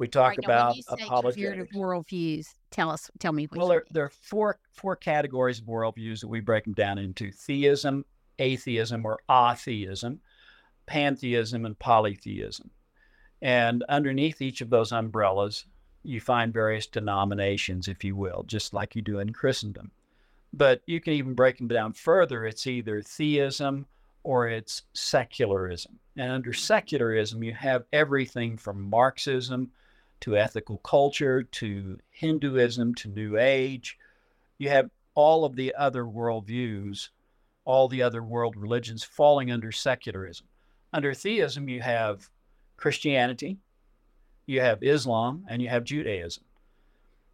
We 0.00 0.08
talk 0.08 0.30
right, 0.30 0.38
about 0.42 0.76
apologetics. 0.88 1.76
worldviews. 1.76 2.46
Tell 2.70 2.88
us, 2.88 3.10
tell 3.18 3.32
me. 3.32 3.46
well, 3.52 3.68
there, 3.68 3.84
there 3.90 4.04
are 4.04 4.08
four 4.08 4.58
four 4.72 4.96
categories 4.96 5.58
of 5.58 5.66
worldviews 5.66 6.22
that 6.22 6.28
we 6.28 6.40
break 6.40 6.64
them 6.64 6.72
down 6.72 6.96
into: 6.96 7.30
theism, 7.30 8.06
atheism, 8.38 9.04
or 9.04 9.20
atheism, 9.28 10.20
pantheism, 10.86 11.66
and 11.66 11.78
polytheism. 11.78 12.70
And 13.42 13.84
underneath 13.90 14.40
each 14.40 14.62
of 14.62 14.70
those 14.70 14.90
umbrellas, 14.90 15.66
you 16.02 16.18
find 16.18 16.50
various 16.50 16.86
denominations, 16.86 17.86
if 17.86 18.02
you 18.02 18.16
will, 18.16 18.42
just 18.44 18.72
like 18.72 18.96
you 18.96 19.02
do 19.02 19.18
in 19.18 19.34
Christendom. 19.34 19.90
But 20.54 20.80
you 20.86 21.02
can 21.02 21.12
even 21.12 21.34
break 21.34 21.58
them 21.58 21.68
down 21.68 21.92
further. 21.92 22.46
It's 22.46 22.66
either 22.66 23.02
theism 23.02 23.84
or 24.22 24.48
it's 24.48 24.84
secularism. 24.94 25.98
And 26.16 26.32
under 26.32 26.54
secularism, 26.54 27.44
you 27.44 27.52
have 27.52 27.84
everything 27.92 28.56
from 28.56 28.88
Marxism 28.88 29.70
to 30.20 30.36
ethical 30.36 30.78
culture 30.78 31.42
to 31.42 31.98
Hinduism 32.10 32.94
to 32.96 33.08
New 33.08 33.38
Age. 33.38 33.98
You 34.58 34.68
have 34.68 34.90
all 35.14 35.44
of 35.44 35.56
the 35.56 35.74
other 35.74 36.04
worldviews, 36.04 37.08
all 37.64 37.88
the 37.88 38.02
other 38.02 38.22
world 38.22 38.56
religions 38.56 39.02
falling 39.02 39.50
under 39.50 39.72
secularism. 39.72 40.46
Under 40.92 41.14
theism, 41.14 41.68
you 41.68 41.80
have 41.80 42.28
Christianity, 42.76 43.58
you 44.46 44.60
have 44.60 44.82
Islam, 44.82 45.44
and 45.48 45.62
you 45.62 45.68
have 45.68 45.84
Judaism. 45.84 46.44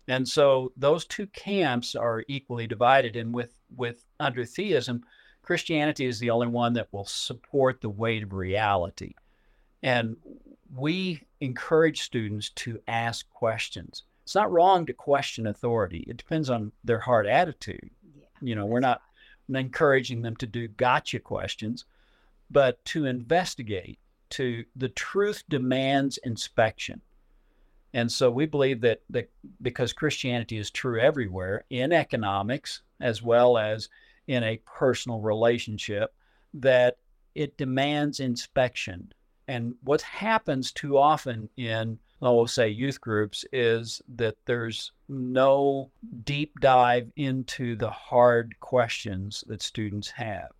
And 0.08 0.28
so 0.28 0.72
those 0.76 1.04
two 1.04 1.26
camps 1.28 1.94
are 1.94 2.24
equally 2.28 2.66
divided. 2.66 3.16
And 3.16 3.34
with, 3.34 3.54
with 3.74 4.04
under 4.20 4.44
theism, 4.44 5.02
Christianity 5.42 6.06
is 6.06 6.18
the 6.18 6.30
only 6.30 6.46
one 6.48 6.74
that 6.74 6.92
will 6.92 7.06
support 7.06 7.80
the 7.80 7.88
weight 7.88 8.22
of 8.22 8.32
reality. 8.32 9.14
And 9.82 10.16
we 10.74 11.22
encourage 11.40 12.02
students 12.02 12.50
to 12.50 12.80
ask 12.88 13.28
questions. 13.30 14.02
It's 14.24 14.34
not 14.34 14.50
wrong 14.50 14.86
to 14.86 14.92
question 14.92 15.46
authority. 15.46 16.04
It 16.08 16.16
depends 16.16 16.50
on 16.50 16.72
their 16.84 16.98
heart 16.98 17.26
attitude. 17.26 17.90
Yeah, 18.16 18.24
you 18.40 18.54
know, 18.54 18.66
we're 18.66 18.80
not 18.80 19.02
encouraging 19.48 20.22
them 20.22 20.36
to 20.36 20.46
do 20.46 20.68
gotcha 20.68 21.20
questions, 21.20 21.84
but 22.50 22.84
to 22.86 23.06
investigate 23.06 23.98
to 24.30 24.64
the 24.74 24.88
truth 24.88 25.44
demands 25.48 26.18
inspection. 26.18 27.00
And 27.94 28.10
so 28.10 28.30
we 28.30 28.46
believe 28.46 28.80
that, 28.82 29.02
that 29.10 29.30
because 29.62 29.92
Christianity 29.92 30.58
is 30.58 30.70
true 30.70 31.00
everywhere 31.00 31.64
in 31.70 31.92
economics 31.92 32.82
as 33.00 33.22
well 33.22 33.56
as 33.56 33.88
in 34.26 34.42
a 34.42 34.60
personal 34.66 35.20
relationship, 35.20 36.12
that 36.54 36.98
it 37.34 37.56
demands 37.56 38.20
inspection. 38.20 39.12
And 39.48 39.74
what 39.84 40.02
happens 40.02 40.72
too 40.72 40.98
often 40.98 41.48
in, 41.56 41.98
I 42.20 42.30
will 42.30 42.48
say, 42.48 42.68
youth 42.68 43.00
groups 43.00 43.44
is 43.52 44.02
that 44.16 44.36
there's 44.44 44.92
no 45.08 45.90
deep 46.24 46.58
dive 46.60 47.10
into 47.16 47.76
the 47.76 47.90
hard 47.90 48.58
questions 48.60 49.44
that 49.46 49.62
students 49.62 50.10
have. 50.10 50.50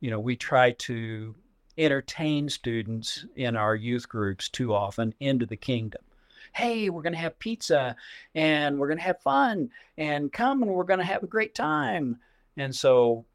You 0.00 0.10
know, 0.10 0.20
we 0.20 0.36
try 0.36 0.72
to 0.72 1.34
entertain 1.78 2.48
students 2.48 3.26
in 3.36 3.54
our 3.56 3.74
youth 3.74 4.08
groups 4.08 4.48
too 4.48 4.72
often 4.74 5.14
into 5.20 5.44
the 5.44 5.56
kingdom. 5.56 6.02
Hey, 6.54 6.88
we're 6.88 7.02
going 7.02 7.12
to 7.12 7.18
have 7.18 7.38
pizza 7.38 7.96
and 8.34 8.78
we're 8.78 8.88
going 8.88 8.98
to 8.98 9.04
have 9.04 9.20
fun 9.20 9.68
and 9.98 10.32
come 10.32 10.62
and 10.62 10.70
we're 10.70 10.84
going 10.84 11.00
to 11.00 11.04
have 11.04 11.22
a 11.22 11.26
great 11.26 11.54
time. 11.54 12.18
And 12.56 12.74
so 12.74 13.26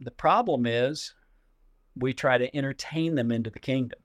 the 0.00 0.10
problem 0.10 0.66
is 0.66 1.14
we 1.96 2.12
try 2.12 2.36
to 2.36 2.54
entertain 2.54 3.14
them 3.14 3.32
into 3.32 3.48
the 3.48 3.58
kingdom. 3.58 3.98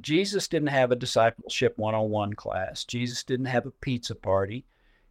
Jesus 0.00 0.48
didn't 0.48 0.68
have 0.68 0.90
a 0.90 0.96
discipleship 0.96 1.78
one 1.78 1.94
on 1.94 2.10
one 2.10 2.34
class. 2.34 2.84
Jesus 2.84 3.22
didn't 3.24 3.46
have 3.46 3.66
a 3.66 3.70
pizza 3.70 4.14
party. 4.14 4.64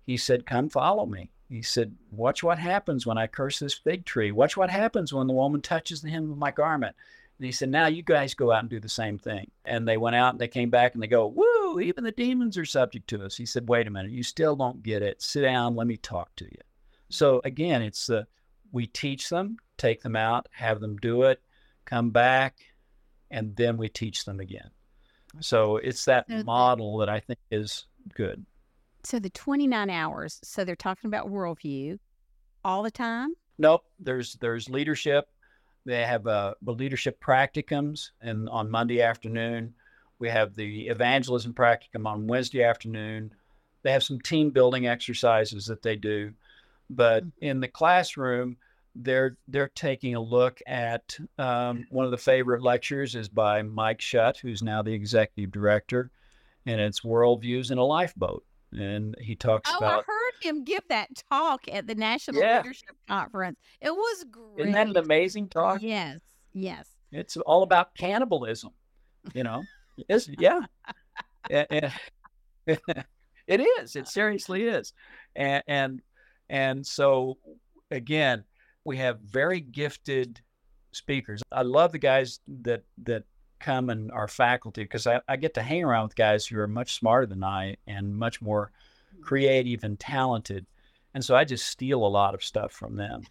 He 0.06 0.18
said, 0.18 0.46
Come 0.46 0.70
follow 0.70 1.06
me. 1.06 1.32
He 1.50 1.62
said, 1.62 1.96
Watch 2.12 2.44
what 2.44 2.60
happens 2.60 3.06
when 3.06 3.18
I 3.18 3.28
curse 3.28 3.60
this 3.60 3.74
fig 3.74 4.06
tree. 4.06 4.32
Watch 4.32 4.58
what 4.58 4.70
happens 4.70 5.14
when 5.14 5.28
the 5.28 5.34
woman 5.34 5.62
touches 5.62 6.02
the 6.02 6.10
hem 6.10 6.32
of 6.32 6.38
my 6.38 6.52
garment. 6.52 6.96
And 7.38 7.46
he 7.46 7.52
said, 7.52 7.70
Now 7.70 7.88
you 7.88 8.04
guys 8.04 8.34
go 8.34 8.52
out 8.52 8.62
and 8.62 8.70
do 8.70 8.80
the 8.80 8.90
same 8.90 9.18
thing. 9.18 9.50
And 9.66 9.88
they 9.88 9.98
went 9.98 10.16
out 10.16 10.34
and 10.34 10.40
they 10.40 10.48
came 10.48 10.70
back 10.70 10.94
and 10.94 11.02
they 11.02 11.08
go, 11.08 11.28
Woo, 11.28 11.80
even 11.80 12.04
the 12.04 12.12
demons 12.12 12.58
are 12.58 12.66
subject 12.66 13.08
to 13.10 13.26
us. 13.26 13.36
He 13.36 13.46
said, 13.46 13.68
Wait 13.68 13.88
a 13.88 13.92
minute, 13.92 14.12
you 14.12 14.24
still 14.24 14.56
don't 14.56 14.84
get 14.84 15.02
it. 15.02 15.22
Sit 15.22 15.42
down, 15.42 15.76
let 15.76 15.88
me 15.88 15.98
talk 15.98 16.36
to 16.36 16.46
you. 16.46 16.62
So 17.10 17.42
again, 17.44 17.82
it's 17.82 18.08
the 18.08 18.28
we 18.72 18.88
teach 18.88 19.30
them, 19.30 19.58
take 19.78 20.02
them 20.02 20.16
out, 20.16 20.48
have 20.52 20.80
them 20.80 20.98
do 20.98 21.24
it, 21.24 21.42
come 21.86 22.12
back, 22.12 22.60
and 23.32 23.56
then 23.56 23.78
we 23.78 23.90
teach 23.90 24.26
them 24.26 24.40
again. 24.40 24.70
So 25.40 25.78
it's 25.78 26.06
that 26.06 26.26
So 26.30 26.44
model 26.44 26.98
that 26.98 27.10
I 27.10 27.20
think 27.22 27.40
is 27.50 27.86
good. 28.14 28.46
So 29.04 29.18
the 29.18 29.30
29 29.32 29.90
hours, 29.90 30.40
so 30.44 30.64
they're 30.64 30.76
talking 30.76 31.08
about 31.08 31.28
worldview 31.28 31.98
all 32.64 32.84
the 32.84 32.92
time? 32.92 33.34
Nope, 33.58 33.86
there's 34.00 34.36
there's 34.36 34.70
leadership. 34.70 35.28
They 35.86 36.04
have 36.04 36.28
uh, 36.28 36.54
the 36.62 36.74
leadership 36.74 37.20
practicums, 37.24 38.12
and 38.22 38.48
on 38.50 38.70
Monday 38.70 39.02
afternoon, 39.02 39.74
we 40.20 40.30
have 40.30 40.54
the 40.54 40.88
evangelism 40.90 41.54
practicum 41.54 42.06
on 42.06 42.28
Wednesday 42.28 42.64
afternoon. 42.64 43.34
They 43.82 43.92
have 43.92 44.04
some 44.04 44.20
team 44.20 44.52
building 44.52 44.86
exercises 44.86 45.66
that 45.66 45.82
they 45.82 45.96
do, 45.96 46.34
but 46.90 47.24
Mhm. 47.24 47.32
in 47.42 47.60
the 47.62 47.68
classroom, 47.68 48.58
they're 48.96 49.38
they're 49.48 49.72
taking 49.76 50.16
a 50.16 50.20
look 50.22 50.60
at 50.68 51.18
um, 51.38 51.86
one 51.90 52.06
of 52.06 52.12
the 52.12 52.18
favorite 52.18 52.62
lectures 52.62 53.16
is 53.16 53.30
by 53.30 53.62
Mike 53.62 54.00
Schutt, 54.00 54.38
who's 54.38 54.62
now 54.62 54.82
the 54.82 54.94
executive 54.94 55.52
director, 55.52 56.12
and 56.66 56.80
it's 56.82 57.02
worldviews 57.02 57.72
in 57.72 57.78
a 57.78 57.86
lifeboat, 57.86 58.44
and 58.74 59.16
he 59.20 59.36
talks 59.36 59.70
Oh, 59.74 59.78
about 59.78 60.00
I 60.08 60.12
heard 60.12 60.34
him 60.42 60.64
give 60.64 60.84
that 60.90 61.10
talk 61.32 61.62
at 61.72 61.88
the 61.88 61.96
National 61.96 62.42
Yeah. 62.42 62.58
Leadership 62.58 62.96
Conference. 63.08 63.60
It 63.80 63.92
was 63.92 64.26
great. 64.30 64.60
isn't 64.60 64.72
that 64.74 64.88
an 64.88 64.98
amazing 64.98 65.48
talk? 65.50 65.82
Yes, 65.82 66.20
yes. 66.54 66.88
It's 67.14 67.38
all 67.38 67.64
about 67.64 67.96
cannibalism, 67.96 68.72
you 69.34 69.44
know. 69.44 69.64
It's, 70.10 70.30
yeah, 70.40 70.60
it 71.50 71.92
is. 73.48 73.96
It 73.96 74.08
seriously 74.08 74.64
is, 74.64 74.94
and 75.36 75.64
and 75.68 76.02
and 76.50 76.86
so 76.86 77.38
again, 77.90 78.44
we 78.86 78.98
have 78.98 79.20
very 79.20 79.60
gifted 79.60 80.42
speakers. 80.92 81.42
I 81.52 81.62
love 81.64 81.92
the 81.92 82.00
guys 82.00 82.40
that 82.48 82.84
that 83.04 83.24
come 83.60 83.90
and 83.90 84.12
are 84.12 84.28
faculty 84.28 84.84
because 84.84 85.06
I, 85.06 85.22
I 85.28 85.36
get 85.36 85.54
to 85.54 85.62
hang 85.62 85.84
around 85.84 86.06
with 86.06 86.16
guys 86.16 86.48
who 86.48 86.60
are 86.60 86.68
much 86.68 86.96
smarter 86.96 87.28
than 87.28 87.44
I 87.44 87.78
and 87.86 88.18
much 88.18 88.42
more 88.42 88.72
creative 89.22 89.84
and 89.84 90.00
talented, 90.00 90.66
and 91.14 91.24
so 91.24 91.36
I 91.36 91.44
just 91.44 91.68
steal 91.68 92.06
a 92.06 92.08
lot 92.08 92.34
of 92.34 92.44
stuff 92.44 92.72
from 92.72 92.96
them. 92.96 93.24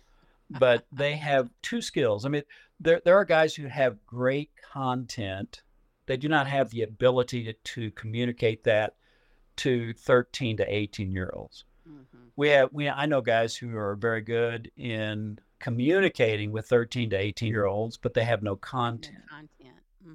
But 0.48 0.86
they 0.92 1.16
have 1.16 1.50
two 1.62 1.82
skills. 1.82 2.24
I 2.24 2.28
mean, 2.28 2.42
there 2.78 3.00
there 3.04 3.16
are 3.16 3.24
guys 3.24 3.54
who 3.54 3.66
have 3.66 4.06
great 4.06 4.50
content. 4.72 5.62
They 6.06 6.16
do 6.16 6.28
not 6.28 6.48
have 6.48 6.70
the 6.70 6.82
ability 6.82 7.44
to, 7.44 7.52
to 7.52 7.90
communicate 7.92 8.64
that 8.64 8.96
to 9.56 9.92
13 9.92 10.56
to 10.56 10.74
18 10.74 11.12
year 11.12 11.30
olds. 11.34 11.64
We 12.36 12.48
have 12.50 12.70
we 12.72 12.88
I 12.88 13.06
know 13.06 13.20
guys 13.20 13.56
who 13.56 13.76
are 13.76 13.96
very 13.96 14.22
good 14.22 14.70
in 14.76 15.38
communicating 15.58 16.52
with 16.52 16.66
13 16.66 17.10
to 17.10 17.16
18 17.16 17.48
year 17.48 17.66
olds, 17.66 17.96
but 17.96 18.14
they 18.14 18.24
have 18.24 18.42
no 18.42 18.56
content. 18.56 19.18
Content. 19.28 19.76
hmm 20.02 20.14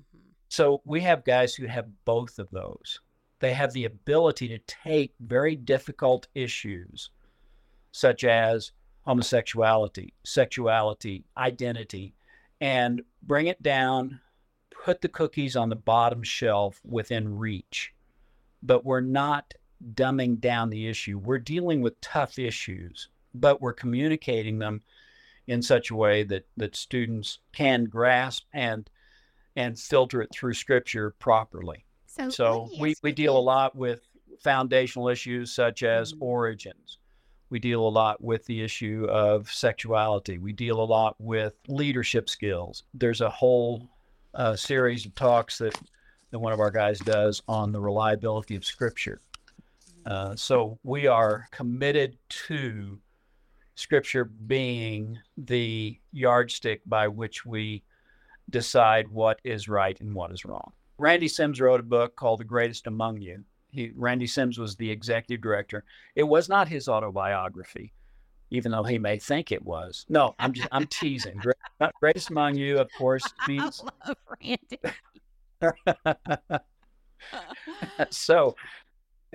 So 0.49 0.81
we 0.85 1.01
have 1.01 1.23
guys 1.23 1.55
who 1.55 1.67
have 1.67 1.87
both 2.05 2.39
of 2.39 2.49
those. 2.51 2.99
They 3.39 3.53
have 3.53 3.73
the 3.73 3.85
ability 3.85 4.47
to 4.47 4.59
take 4.59 5.13
very 5.19 5.55
difficult 5.55 6.27
issues, 6.33 7.11
such 7.91 8.23
as 8.23 8.71
homosexuality, 9.01 10.13
sexuality, 10.23 11.25
identity, 11.37 12.15
and 12.59 13.01
bring 13.21 13.47
it 13.47 13.61
down, 13.61 14.19
put 14.83 15.01
the 15.01 15.09
cookies 15.09 15.55
on 15.55 15.69
the 15.69 15.75
bottom 15.75 16.23
shelf 16.23 16.81
within 16.83 17.37
reach. 17.37 17.93
But 18.63 18.83
we're 18.83 19.01
not 19.01 19.53
dumbing 19.93 20.39
down 20.39 20.69
the 20.69 20.87
issue. 20.87 21.17
We're 21.17 21.39
dealing 21.39 21.81
with 21.81 21.99
tough 22.01 22.39
issues, 22.39 23.09
but 23.33 23.61
we're 23.61 23.73
communicating 23.73 24.59
them 24.59 24.81
in 25.47 25.61
such 25.61 25.91
a 25.91 25.95
way 25.95 26.23
that, 26.23 26.47
that 26.57 26.75
students 26.75 27.39
can 27.53 27.85
grasp 27.85 28.43
and 28.53 28.89
and 29.57 29.79
filter 29.79 30.21
it 30.21 30.29
through 30.33 30.53
scripture 30.53 31.11
properly. 31.11 31.85
So, 32.07 32.29
So 32.29 32.69
we, 32.77 32.93
we 33.01 33.13
deal 33.13 33.37
a 33.37 33.39
lot 33.39 33.73
with 33.73 34.01
foundational 34.41 35.07
issues 35.07 35.53
such 35.53 35.81
as 35.81 36.13
Mhm. 36.13 36.17
origins. 36.21 36.97
We 37.49 37.59
deal 37.59 37.87
a 37.87 37.89
lot 37.89 38.21
with 38.21 38.43
the 38.47 38.61
issue 38.61 39.07
of 39.09 39.49
sexuality. 39.49 40.39
We 40.39 40.51
deal 40.51 40.81
a 40.81 40.83
lot 40.83 41.15
with 41.21 41.53
leadership 41.69 42.29
skills. 42.29 42.83
There's 42.93 43.21
a 43.21 43.29
whole 43.29 43.87
uh, 44.33 44.57
series 44.57 45.05
of 45.05 45.15
talks 45.15 45.59
that, 45.59 45.79
that 46.31 46.39
one 46.39 46.51
of 46.51 46.59
our 46.59 46.71
guys 46.71 46.99
does 46.99 47.41
on 47.47 47.71
the 47.71 47.79
reliability 47.79 48.57
of 48.57 48.65
scripture. 48.65 49.21
Uh, 50.05 50.35
so 50.35 50.77
we 50.83 51.07
are 51.07 51.47
committed 51.51 52.17
to 52.29 52.99
scripture 53.75 54.25
being 54.25 55.17
the 55.37 55.99
yardstick 56.11 56.81
by 56.85 57.07
which 57.07 57.45
we 57.45 57.83
decide 58.49 59.07
what 59.09 59.39
is 59.43 59.67
right 59.67 59.99
and 59.99 60.13
what 60.13 60.31
is 60.31 60.45
wrong. 60.45 60.71
Randy 60.97 61.27
Sims 61.27 61.59
wrote 61.59 61.79
a 61.79 61.83
book 61.83 62.15
called 62.15 62.39
The 62.39 62.45
Greatest 62.45 62.87
Among 62.87 63.19
You. 63.19 63.43
He, 63.69 63.91
Randy 63.95 64.27
Sims 64.27 64.57
was 64.57 64.75
the 64.75 64.89
executive 64.89 65.41
director. 65.41 65.83
It 66.15 66.23
was 66.23 66.47
not 66.47 66.69
his 66.69 66.87
autobiography, 66.87 67.91
even 68.51 68.71
though 68.71 68.83
he 68.83 68.97
may 68.97 69.19
think 69.19 69.51
it 69.51 69.63
was. 69.63 70.05
No, 70.07 70.35
I'm 70.39 70.53
just 70.53 70.69
I'm 70.71 70.87
teasing. 70.87 71.35
Great, 71.35 71.57
Greatest 71.99 72.29
Among 72.29 72.55
You, 72.55 72.77
of 72.77 72.89
course, 72.97 73.23
means 73.47 73.83
I 73.83 74.07
love 74.07 74.17
Randy. 74.41 74.79
so. 78.09 78.55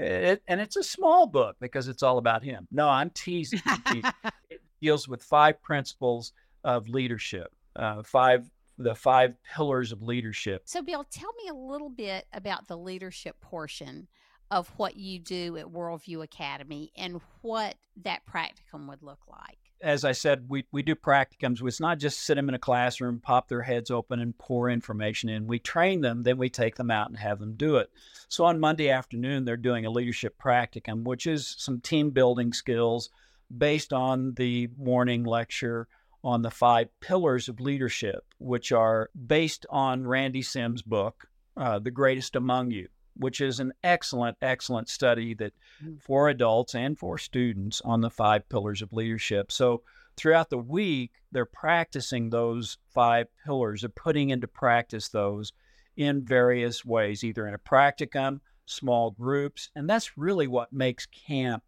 It, 0.01 0.43
and 0.49 0.61
it's 0.61 0.77
a 0.77 0.83
small 0.83 1.27
book 1.27 1.57
because 1.61 1.89
it's 1.89 2.03
all 2.03 2.19
about 2.19 2.43
him. 2.43 2.67
No, 2.73 2.89
I'm 2.89 3.11
teasing. 3.11 3.61
I'm 3.67 3.83
teasing. 3.83 4.11
it 4.51 4.61
deals 4.81 5.09
with 5.09 5.23
five 5.23 5.61
principles 5.63 6.33
of 6.65 6.89
leadership, 6.89 7.53
uh, 7.77 8.03
five 8.03 8.51
the 8.79 8.95
five 8.95 9.35
pillars 9.55 9.93
of 9.93 10.03
leadership. 10.03 10.63
So, 10.65 10.81
Bill, 10.83 11.05
tell 11.11 11.33
me 11.45 11.51
a 11.51 11.55
little 11.55 11.91
bit 11.91 12.27
about 12.33 12.67
the 12.67 12.79
leadership 12.79 13.39
portion 13.41 14.09
of 14.51 14.69
what 14.77 14.97
you 14.97 15.19
do 15.19 15.57
at 15.57 15.67
Worldview 15.67 16.23
Academy 16.23 16.93
and 16.97 17.21
what 17.43 17.77
that 18.03 18.23
practicum 18.27 18.89
would 18.89 19.03
look 19.03 19.21
like. 19.29 19.59
As 19.83 20.05
I 20.05 20.13
said, 20.13 20.47
we, 20.49 20.67
we 20.73 20.83
do 20.83 20.95
practicums. 20.95 21.67
It's 21.67 21.81
not 21.81 21.99
just 21.99 22.21
sit 22.21 22.35
them 22.35 22.49
in 22.49 22.55
a 22.55 22.59
classroom, 22.59 23.21
pop 23.21 23.49
their 23.49 23.63
heads 23.63 23.91
open, 23.91 24.21
and 24.21 24.37
pour 24.37 24.69
information 24.69 25.31
in. 25.31 25.47
We 25.47 25.59
train 25.59 26.03
them, 26.03 26.23
then 26.23 26.37
we 26.37 26.51
take 26.51 26.77
them 26.77 26.91
out 26.91 27.09
and 27.09 27.19
have 27.19 27.39
them 27.39 27.55
do 27.55 27.77
it. 27.77 27.91
So 28.29 28.45
on 28.45 28.61
Monday 28.61 28.91
afternoon, 28.91 29.45
they're 29.45 29.57
doing 29.57 29.87
a 29.87 29.91
leadership 29.91 30.37
practicum, 30.39 31.05
which 31.05 31.27
is 31.27 31.55
some 31.59 31.81
team 31.81 32.11
building 32.11 32.53
skills 32.53 33.09
based 33.57 33.93
on 33.93 34.35
the 34.35 34.69
morning 34.77 35.25
lecture 35.25 35.89
on 36.23 36.43
the 36.43 36.51
five 36.51 36.89
pillars 37.01 37.49
of 37.49 37.61
leadership, 37.61 38.25
which 38.39 38.73
are 38.73 39.11
based 39.27 39.65
on 39.71 40.07
Randy 40.07 40.43
Sims' 40.43 40.83
book, 40.83 41.29
uh, 41.57 41.79
The 41.79 41.91
Greatest 41.91 42.37
Among 42.37 42.71
You, 42.71 42.89
which 43.21 43.41
is 43.41 43.61
an 43.61 43.73
excellent, 43.85 44.37
excellent 44.41 44.89
study 44.89 45.35
that 45.35 45.53
mm. 45.85 46.01
for 46.01 46.29
adults 46.29 46.75
and 46.75 46.99
for 46.99 47.19
students 47.19 47.81
on 47.85 48.01
the 48.01 48.11
five 48.11 48.49
pillars 48.49 48.83
of 48.83 48.93
leadership. 48.93 49.53
So 49.53 49.83
throughout 50.17 50.51
the 50.51 50.59
week, 50.59 51.13
they're 51.31 51.45
practicing 51.45 52.31
those 52.31 52.79
five 52.89 53.27
pillars, 53.45 53.83
they're 53.83 53.91
putting 53.91 54.31
into 54.31 54.49
practice 54.49 55.09
those 55.09 55.53
in 55.97 56.25
various 56.25 56.85
ways, 56.85 57.23
either 57.23 57.47
in 57.47 57.55
a 57.55 57.59
practicum, 57.59 58.41
small 58.65 59.11
groups, 59.11 59.71
and 59.75 59.89
that's 59.89 60.17
really 60.17 60.47
what 60.47 60.73
makes 60.73 61.07
camp 61.07 61.63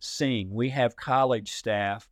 sing. 0.00 0.50
We 0.52 0.70
have 0.70 0.96
college 0.96 1.52
staff 1.52 2.08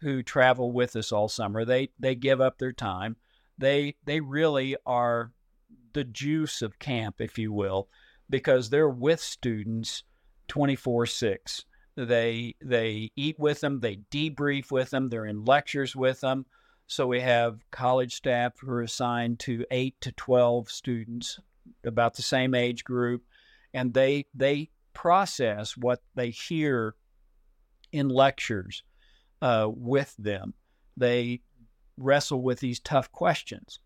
who 0.00 0.22
travel 0.22 0.70
with 0.70 0.94
us 0.94 1.10
all 1.10 1.28
summer. 1.28 1.64
They 1.64 1.90
they 1.98 2.14
give 2.14 2.40
up 2.40 2.58
their 2.58 2.72
time. 2.72 3.16
They 3.56 3.96
they 4.04 4.20
really 4.20 4.76
are 4.86 5.32
the 5.92 6.04
juice 6.04 6.62
of 6.62 6.78
camp, 6.78 7.20
if 7.20 7.38
you 7.38 7.52
will, 7.52 7.88
because 8.30 8.70
they're 8.70 8.88
with 8.88 9.20
students 9.20 10.04
24/6. 10.48 11.64
They 11.96 12.54
they 12.62 13.10
eat 13.16 13.38
with 13.38 13.60
them, 13.60 13.80
they 13.80 13.96
debrief 14.10 14.70
with 14.70 14.90
them, 14.90 15.08
they're 15.08 15.26
in 15.26 15.44
lectures 15.44 15.96
with 15.96 16.20
them. 16.20 16.46
So 16.86 17.06
we 17.06 17.20
have 17.20 17.60
college 17.70 18.14
staff 18.14 18.54
who 18.58 18.70
are 18.70 18.82
assigned 18.82 19.40
to 19.40 19.66
8 19.70 20.00
to 20.00 20.12
12 20.12 20.70
students 20.70 21.38
about 21.84 22.14
the 22.14 22.22
same 22.22 22.54
age 22.54 22.82
group 22.82 23.24
and 23.74 23.92
they 23.92 24.26
they 24.34 24.70
process 24.94 25.76
what 25.76 26.02
they 26.14 26.30
hear 26.30 26.94
in 27.92 28.08
lectures 28.08 28.82
uh, 29.42 29.68
with 29.68 30.14
them. 30.18 30.54
They 30.96 31.42
wrestle 31.96 32.42
with 32.42 32.60
these 32.60 32.80
tough 32.80 33.10
questions. 33.12 33.78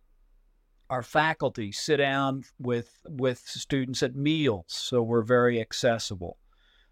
Our 0.92 1.02
faculty 1.02 1.72
sit 1.72 1.96
down 1.96 2.44
with 2.58 3.00
with 3.08 3.38
students 3.38 4.02
at 4.02 4.14
meals, 4.14 4.66
so 4.68 5.02
we're 5.02 5.22
very 5.22 5.58
accessible, 5.58 6.36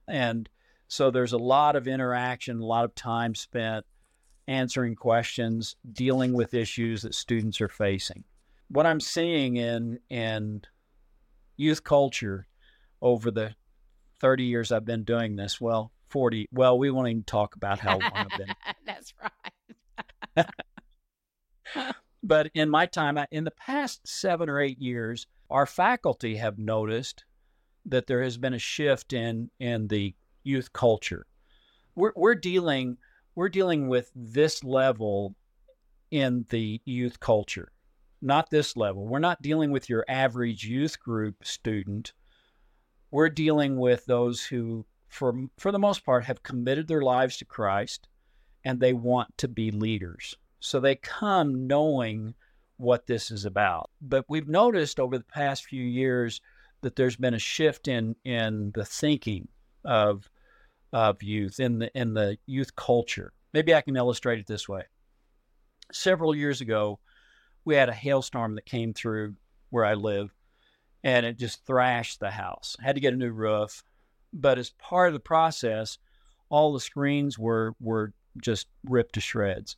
and 0.08 0.48
so 0.88 1.10
there's 1.10 1.34
a 1.34 1.38
lot 1.38 1.76
of 1.76 1.86
interaction, 1.86 2.60
a 2.60 2.64
lot 2.64 2.86
of 2.86 2.94
time 2.94 3.34
spent 3.34 3.84
answering 4.48 4.94
questions, 4.94 5.76
dealing 5.92 6.32
with 6.32 6.54
issues 6.54 7.02
that 7.02 7.14
students 7.14 7.60
are 7.60 7.68
facing. 7.68 8.24
What 8.68 8.86
I'm 8.86 9.00
seeing 9.00 9.56
in 9.58 9.98
in 10.08 10.62
youth 11.58 11.84
culture 11.84 12.46
over 13.02 13.30
the 13.30 13.54
30 14.20 14.44
years 14.44 14.72
I've 14.72 14.86
been 14.86 15.04
doing 15.04 15.36
this, 15.36 15.60
well, 15.60 15.92
40, 16.08 16.48
well, 16.52 16.78
we 16.78 16.90
won't 16.90 17.08
even 17.08 17.24
talk 17.24 17.54
about 17.54 17.78
how 17.78 17.98
long 17.98 18.12
I've 18.14 18.38
been. 18.38 18.54
That's 18.86 19.12
right. 20.36 20.46
but 22.22 22.50
in 22.54 22.68
my 22.68 22.86
time, 22.86 23.18
in 23.30 23.44
the 23.44 23.50
past 23.50 24.06
seven 24.06 24.48
or 24.48 24.60
eight 24.60 24.80
years, 24.80 25.26
our 25.50 25.66
faculty 25.66 26.36
have 26.36 26.58
noticed 26.58 27.24
that 27.86 28.06
there 28.06 28.22
has 28.22 28.36
been 28.36 28.54
a 28.54 28.58
shift 28.58 29.12
in 29.12 29.50
in 29.58 29.88
the 29.88 30.14
youth 30.44 30.72
culture. 30.72 31.26
We're, 31.94 32.12
we're 32.14 32.34
dealing 32.34 32.98
we're 33.34 33.48
dealing 33.48 33.88
with 33.88 34.10
this 34.14 34.62
level 34.64 35.34
in 36.10 36.44
the 36.50 36.80
youth 36.84 37.20
culture, 37.20 37.72
not 38.20 38.50
this 38.50 38.76
level. 38.76 39.06
We're 39.06 39.18
not 39.18 39.42
dealing 39.42 39.70
with 39.70 39.88
your 39.88 40.04
average 40.08 40.64
youth 40.64 41.00
group 41.00 41.36
student. 41.44 42.12
We're 43.10 43.28
dealing 43.28 43.78
with 43.78 44.04
those 44.06 44.44
who, 44.44 44.84
for 45.08 45.34
for 45.58 45.72
the 45.72 45.78
most 45.78 46.04
part, 46.04 46.24
have 46.24 46.42
committed 46.42 46.86
their 46.86 47.02
lives 47.02 47.38
to 47.38 47.44
Christ, 47.44 48.08
and 48.64 48.78
they 48.78 48.92
want 48.92 49.36
to 49.38 49.48
be 49.48 49.70
leaders. 49.70 50.36
So 50.60 50.78
they 50.78 50.94
come 50.94 51.66
knowing 51.66 52.34
what 52.76 53.06
this 53.06 53.30
is 53.30 53.44
about. 53.44 53.90
But 54.00 54.24
we've 54.28 54.48
noticed 54.48 55.00
over 55.00 55.18
the 55.18 55.24
past 55.24 55.64
few 55.64 55.82
years 55.82 56.40
that 56.82 56.96
there's 56.96 57.16
been 57.16 57.34
a 57.34 57.38
shift 57.38 57.88
in 57.88 58.16
in 58.24 58.72
the 58.74 58.84
thinking 58.84 59.48
of 59.84 60.30
of 60.92 61.22
youth 61.22 61.60
in 61.60 61.78
the 61.78 61.90
in 61.98 62.14
the 62.14 62.38
youth 62.46 62.74
culture. 62.76 63.32
Maybe 63.52 63.74
I 63.74 63.80
can 63.80 63.96
illustrate 63.96 64.38
it 64.38 64.46
this 64.46 64.68
way. 64.68 64.84
Several 65.92 66.34
years 66.34 66.60
ago, 66.60 67.00
we 67.64 67.74
had 67.74 67.88
a 67.88 67.94
hailstorm 67.94 68.54
that 68.54 68.64
came 68.64 68.94
through 68.94 69.34
where 69.70 69.84
I 69.84 69.94
live, 69.94 70.32
and 71.02 71.26
it 71.26 71.38
just 71.38 71.66
thrashed 71.66 72.20
the 72.20 72.30
house. 72.30 72.76
I 72.80 72.84
had 72.84 72.94
to 72.94 73.00
get 73.00 73.12
a 73.12 73.16
new 73.16 73.32
roof, 73.32 73.82
but 74.32 74.58
as 74.58 74.70
part 74.70 75.08
of 75.08 75.14
the 75.14 75.20
process, 75.20 75.98
all 76.48 76.72
the 76.72 76.80
screens 76.80 77.38
were 77.38 77.74
were 77.80 78.12
just 78.42 78.68
ripped 78.84 79.14
to 79.14 79.20
shreds. 79.20 79.76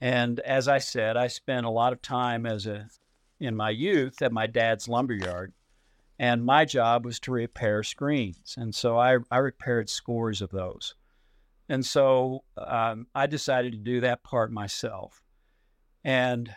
And 0.00 0.40
as 0.40 0.68
I 0.68 0.78
said, 0.78 1.16
I 1.16 1.26
spent 1.26 1.66
a 1.66 1.70
lot 1.70 1.92
of 1.92 2.00
time 2.00 2.46
as 2.46 2.66
a 2.66 2.88
in 3.40 3.56
my 3.56 3.70
youth 3.70 4.20
at 4.22 4.32
my 4.32 4.46
dad's 4.46 4.88
lumberyard, 4.88 5.52
and 6.18 6.44
my 6.44 6.64
job 6.64 7.04
was 7.04 7.20
to 7.20 7.32
repair 7.32 7.82
screens. 7.82 8.56
And 8.56 8.74
so 8.74 8.98
I, 8.98 9.18
I 9.30 9.38
repaired 9.38 9.88
scores 9.88 10.42
of 10.42 10.50
those. 10.50 10.94
And 11.68 11.84
so 11.84 12.42
um, 12.56 13.06
I 13.14 13.26
decided 13.26 13.72
to 13.72 13.78
do 13.78 14.00
that 14.00 14.24
part 14.24 14.50
myself. 14.50 15.22
And 16.02 16.52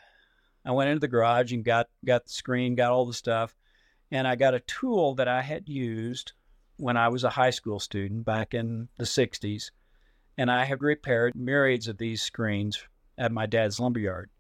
I 0.66 0.72
went 0.72 0.90
into 0.90 1.02
the 1.02 1.08
garage 1.08 1.52
and 1.52 1.64
got 1.64 1.88
got 2.06 2.26
the 2.26 2.32
screen, 2.32 2.76
got 2.76 2.92
all 2.92 3.06
the 3.06 3.14
stuff, 3.14 3.56
and 4.12 4.28
I 4.28 4.36
got 4.36 4.54
a 4.54 4.60
tool 4.62 5.16
that 5.16 5.28
I 5.28 5.42
had 5.42 5.68
used 5.68 6.34
when 6.78 6.98
I 6.98 7.10
was 7.10 7.24
a 7.24 7.30
high 7.30 7.50
school 7.50 7.80
student 7.80 8.26
back 8.26 8.54
in 8.54 8.88
the 8.98 9.04
60s. 9.04 9.72
And 10.38 10.50
I 10.50 10.66
have 10.66 10.82
repaired 10.82 11.36
myriads 11.36 11.88
of 11.88 11.98
these 11.98 12.22
screens 12.22 12.84
at 13.22 13.32
my 13.32 13.46
dad's 13.46 13.80
lumberyard. 13.80 14.32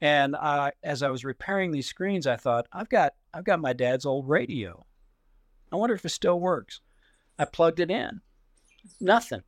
And 0.00 0.36
I, 0.36 0.72
as 0.84 1.02
I 1.02 1.10
was 1.10 1.24
repairing 1.24 1.72
these 1.72 1.88
screens, 1.88 2.26
I 2.26 2.36
thought, 2.36 2.68
I've 2.72 2.88
got, 2.88 3.14
I've 3.34 3.44
got 3.44 3.60
my 3.60 3.72
dad's 3.72 4.06
old 4.06 4.28
radio. 4.28 4.86
I 5.72 5.76
wonder 5.76 5.94
if 5.94 6.04
it 6.04 6.10
still 6.10 6.38
works. 6.38 6.80
I 7.38 7.46
plugged 7.46 7.80
it 7.80 7.90
in, 7.90 8.20
nothing. 9.00 9.42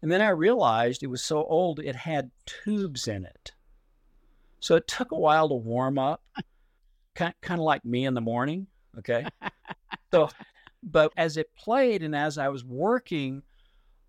And 0.00 0.12
then 0.12 0.20
I 0.20 0.28
realized 0.28 1.02
it 1.02 1.08
was 1.08 1.24
so 1.24 1.42
old, 1.44 1.80
it 1.80 1.96
had 1.96 2.30
tubes 2.46 3.08
in 3.08 3.24
it. 3.24 3.52
So 4.60 4.76
it 4.76 4.86
took 4.86 5.10
a 5.10 5.18
while 5.18 5.48
to 5.48 5.54
warm 5.54 5.98
up, 5.98 6.22
kind, 7.14 7.34
kind 7.42 7.60
of 7.60 7.64
like 7.64 7.84
me 7.84 8.04
in 8.04 8.14
the 8.14 8.20
morning. 8.20 8.68
Okay. 8.98 9.26
so, 10.12 10.28
but 10.82 11.12
as 11.16 11.36
it 11.36 11.50
played 11.56 12.04
and 12.04 12.14
as 12.14 12.38
I 12.38 12.48
was 12.50 12.64
working 12.64 13.42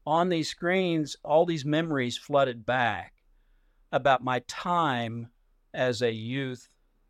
on 0.08 0.30
these 0.30 0.48
screens, 0.48 1.17
all 1.22 1.46
these 1.46 1.65
memories 1.65 2.17
flooded 2.17 2.65
back 2.65 3.13
about 3.91 4.24
my 4.24 4.39
time 4.48 5.28
as 5.74 6.02
a 6.02 6.13
youth 6.13 6.70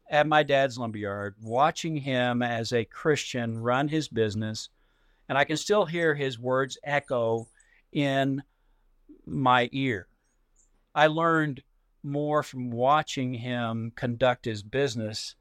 at 0.10 0.26
my 0.26 0.42
dad's 0.42 0.80
lumberyard, 0.80 1.36
watching 1.40 1.98
him 1.98 2.42
as 2.42 2.74
a 2.74 2.86
Christian 2.86 3.60
run 3.60 3.88
his 3.88 4.08
business. 4.08 4.70
And 5.30 5.38
I 5.38 5.44
can 5.44 5.58
still 5.58 5.86
hear 5.86 6.16
his 6.16 6.40
words 6.40 6.80
echo 6.84 7.48
in 7.92 8.42
my 9.28 9.70
ear. 9.72 10.08
I 10.96 11.06
learned 11.06 11.62
more 12.02 12.42
from 12.42 12.72
watching 12.72 13.36
him 13.36 13.92
conduct 13.96 14.46
his 14.46 14.64
business 14.64 15.36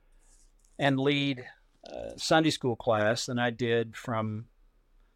and 0.79 1.01
lead 1.01 1.47
uh, 1.90 2.11
Sunday 2.16 2.51
school 2.51 2.77
class 2.77 3.25
than 3.25 3.38
I 3.38 3.49
did 3.49 3.97
from 3.97 4.45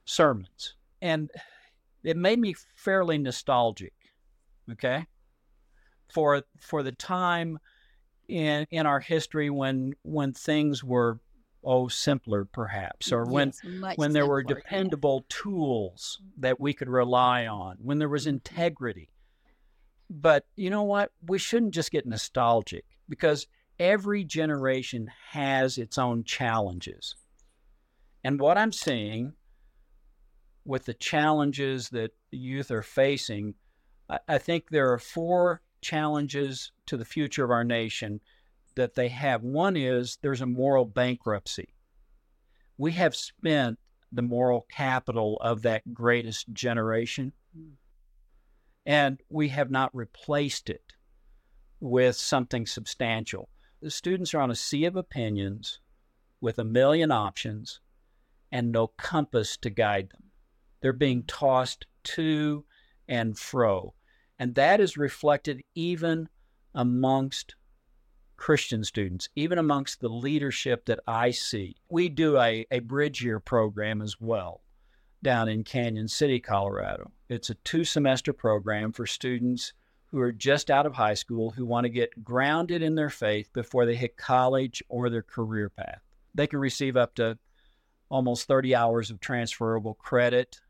sermons. 0.06 0.74
And 1.02 1.30
it 2.02 2.16
made 2.16 2.38
me 2.38 2.54
fairly 2.74 3.18
nostalgic. 3.18 3.92
Okay, 4.70 5.06
for 6.12 6.42
for 6.58 6.82
the 6.82 6.92
time 6.92 7.58
in 8.28 8.66
in 8.70 8.86
our 8.86 9.00
history 9.00 9.50
when 9.50 9.94
when 10.02 10.32
things 10.32 10.84
were 10.84 11.18
oh 11.64 11.88
simpler 11.88 12.44
perhaps 12.44 13.12
or 13.12 13.24
when 13.24 13.52
yes, 13.62 13.96
when 13.96 14.12
there 14.12 14.22
simpler, 14.22 14.34
were 14.34 14.42
dependable 14.42 15.20
yeah. 15.22 15.36
tools 15.42 16.20
that 16.38 16.60
we 16.60 16.72
could 16.72 16.88
rely 16.88 17.46
on 17.46 17.76
when 17.82 17.98
there 17.98 18.08
was 18.08 18.26
integrity 18.26 19.10
but 20.08 20.46
you 20.56 20.70
know 20.70 20.82
what 20.82 21.12
we 21.26 21.38
shouldn't 21.38 21.74
just 21.74 21.90
get 21.90 22.06
nostalgic 22.06 22.84
because 23.08 23.46
every 23.78 24.24
generation 24.24 25.10
has 25.30 25.76
its 25.76 25.98
own 25.98 26.24
challenges 26.24 27.16
and 28.24 28.40
what 28.40 28.56
i'm 28.56 28.72
seeing 28.72 29.34
with 30.64 30.84
the 30.84 30.94
challenges 30.94 31.88
that 31.90 32.12
youth 32.30 32.70
are 32.70 32.82
facing, 32.82 33.54
I, 34.28 34.38
think 34.38 34.68
there 34.70 34.92
are 34.92 34.98
four 34.98 35.62
challenges 35.80 36.72
to 36.86 36.96
the 36.96 37.04
future 37.04 37.44
of 37.44 37.50
our 37.50 37.64
nation 37.64 38.20
that 38.74 38.94
they 38.94 39.08
have. 39.08 39.42
One 39.42 39.76
is 39.76 40.18
there's 40.20 40.40
a 40.40 40.46
moral 40.46 40.84
bankruptcy. 40.84 41.74
We 42.76 42.92
have 42.92 43.14
spent 43.14 43.78
the 44.12 44.22
moral 44.22 44.66
capital 44.70 45.38
of 45.40 45.62
that 45.62 45.94
greatest 45.94 46.52
generation, 46.52 47.32
and 48.84 49.20
we 49.28 49.48
have 49.48 49.70
not 49.70 49.94
replaced 49.94 50.68
it 50.68 50.94
with 51.78 52.16
something 52.16 52.66
substantial. 52.66 53.48
The 53.80 53.90
students 53.90 54.34
are 54.34 54.40
on 54.40 54.50
a 54.50 54.56
sea 54.56 54.84
of 54.84 54.96
opinions 54.96 55.80
with 56.40 56.58
a 56.58 56.64
million 56.64 57.10
options 57.10 57.80
and 58.50 58.72
no 58.72 58.88
compass 58.88 59.56
to 59.58 59.70
guide 59.70 60.10
them. 60.10 60.29
They're 60.80 60.92
being 60.92 61.24
tossed 61.24 61.86
to 62.04 62.64
and 63.08 63.38
fro. 63.38 63.94
And 64.38 64.54
that 64.54 64.80
is 64.80 64.96
reflected 64.96 65.62
even 65.74 66.28
amongst 66.74 67.54
Christian 68.36 68.84
students, 68.84 69.28
even 69.36 69.58
amongst 69.58 70.00
the 70.00 70.08
leadership 70.08 70.86
that 70.86 71.00
I 71.06 71.30
see. 71.30 71.76
We 71.90 72.08
do 72.08 72.38
a, 72.38 72.66
a 72.70 72.78
bridge 72.78 73.22
year 73.22 73.38
program 73.38 74.00
as 74.00 74.18
well 74.18 74.62
down 75.22 75.48
in 75.48 75.64
Cañon 75.64 76.08
City, 76.08 76.40
Colorado. 76.40 77.10
It's 77.28 77.50
a 77.50 77.54
two 77.56 77.84
semester 77.84 78.32
program 78.32 78.92
for 78.92 79.06
students 79.06 79.74
who 80.06 80.18
are 80.20 80.32
just 80.32 80.70
out 80.70 80.86
of 80.86 80.94
high 80.94 81.14
school 81.14 81.50
who 81.50 81.66
want 81.66 81.84
to 81.84 81.90
get 81.90 82.24
grounded 82.24 82.82
in 82.82 82.94
their 82.94 83.10
faith 83.10 83.52
before 83.52 83.84
they 83.84 83.94
hit 83.94 84.16
college 84.16 84.82
or 84.88 85.10
their 85.10 85.22
career 85.22 85.68
path. 85.68 86.00
They 86.34 86.46
can 86.46 86.58
receive 86.58 86.96
up 86.96 87.14
to 87.16 87.38
almost 88.08 88.48
30 88.48 88.74
hours 88.74 89.10
of 89.10 89.20
transferable 89.20 89.94
credit 89.94 90.60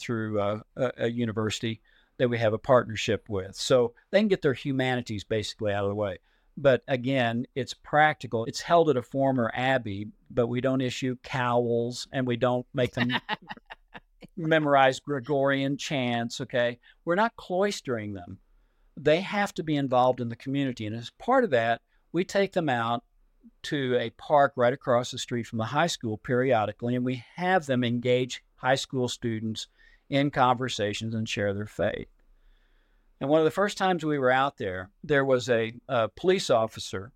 through 0.00 0.40
uh, 0.40 0.60
a, 0.76 0.92
a, 0.98 1.08
university 1.08 1.80
that 2.18 2.28
we 2.28 2.38
have 2.38 2.52
a 2.52 2.58
partnership 2.58 3.28
with. 3.28 3.56
So 3.56 3.94
they 4.10 4.20
can 4.20 4.28
get 4.28 4.42
their 4.42 4.54
humanities 4.54 5.24
basically 5.24 5.72
out 5.72 5.84
of 5.84 5.90
the 5.90 5.94
way. 5.94 6.18
But 6.56 6.82
again, 6.88 7.46
it's 7.54 7.74
practical. 7.74 8.46
It's 8.46 8.62
held 8.62 8.88
at 8.88 8.96
a 8.96 9.02
former 9.02 9.50
abbey, 9.54 10.08
but 10.30 10.46
we 10.46 10.60
don't 10.60 10.80
issue 10.80 11.16
cowls 11.22 12.08
and 12.12 12.26
we 12.26 12.36
don't 12.36 12.66
make 12.72 12.94
them 12.94 13.10
memorize 14.36 15.00
Gregorian 15.00 15.76
chants. 15.76 16.40
Okay. 16.40 16.78
We're 17.04 17.14
not 17.14 17.36
cloistering 17.36 18.14
them. 18.14 18.38
They 18.96 19.20
have 19.20 19.52
to 19.54 19.62
be 19.62 19.76
involved 19.76 20.20
in 20.20 20.30
the 20.30 20.36
community. 20.36 20.86
And 20.86 20.96
as 20.96 21.10
part 21.18 21.44
of 21.44 21.50
that, 21.50 21.82
we 22.12 22.24
take 22.24 22.52
them 22.52 22.70
out 22.70 23.04
to 23.64 23.96
a 23.98 24.10
park 24.10 24.52
right 24.56 24.72
across 24.72 25.10
the 25.10 25.18
street 25.18 25.46
from 25.46 25.58
the 25.58 25.64
high 25.64 25.86
school 25.86 26.18
periodically, 26.18 26.94
and 26.94 27.04
we 27.04 27.24
have 27.34 27.66
them 27.66 27.84
engage 27.84 28.42
high 28.56 28.74
school 28.74 29.08
students 29.08 29.68
in 30.08 30.30
conversations 30.30 31.14
and 31.14 31.28
share 31.28 31.52
their 31.54 31.66
faith. 31.66 32.08
And 33.20 33.30
one 33.30 33.40
of 33.40 33.44
the 33.44 33.50
first 33.50 33.78
times 33.78 34.04
we 34.04 34.18
were 34.18 34.30
out 34.30 34.58
there, 34.58 34.90
there 35.02 35.24
was 35.24 35.48
a, 35.48 35.72
a 35.88 36.08
police 36.08 36.50
officer 36.50 37.12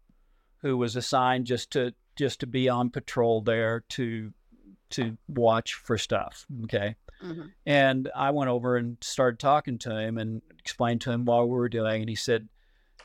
who 0.63 0.77
was 0.77 0.97
assigned 0.97 1.47
just 1.47 1.71
to 1.73 1.95
just 2.17 2.41
to 2.41 2.47
be 2.47 2.69
on 2.69 2.91
patrol 2.91 3.41
there 3.41 3.85
to 3.91 4.33
to 4.91 5.17
watch 5.29 5.75
for 5.75 5.97
stuff. 5.97 6.47
Okay. 6.65 6.97
Mm-hmm. 7.23 7.47
And 7.67 8.11
I 8.15 8.31
went 8.31 8.51
over 8.51 8.77
and 8.77 8.97
started 9.03 9.39
talking 9.39 9.79
to 9.79 9.97
him 9.97 10.19
and 10.19 10.43
explained 10.59 11.03
to 11.03 11.13
him 11.13 11.25
what 11.25 11.49
we 11.49 11.55
were 11.55 11.69
doing. 11.69 12.01
And 12.01 12.09
he 12.09 12.17
said, 12.17 12.49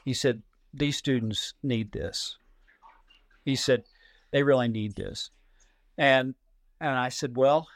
he 0.06 0.14
said, 0.14 0.42
these 0.74 0.98
students 0.98 1.54
need 1.64 1.92
this. 1.92 2.38
He 3.44 3.56
said, 3.56 3.84
they 4.32 4.42
really 4.44 4.68
need 4.68 4.96
this. 4.96 5.30
And 5.98 6.34
and 6.82 6.92
I 6.92 7.10
said, 7.10 7.38
well, 7.38 7.68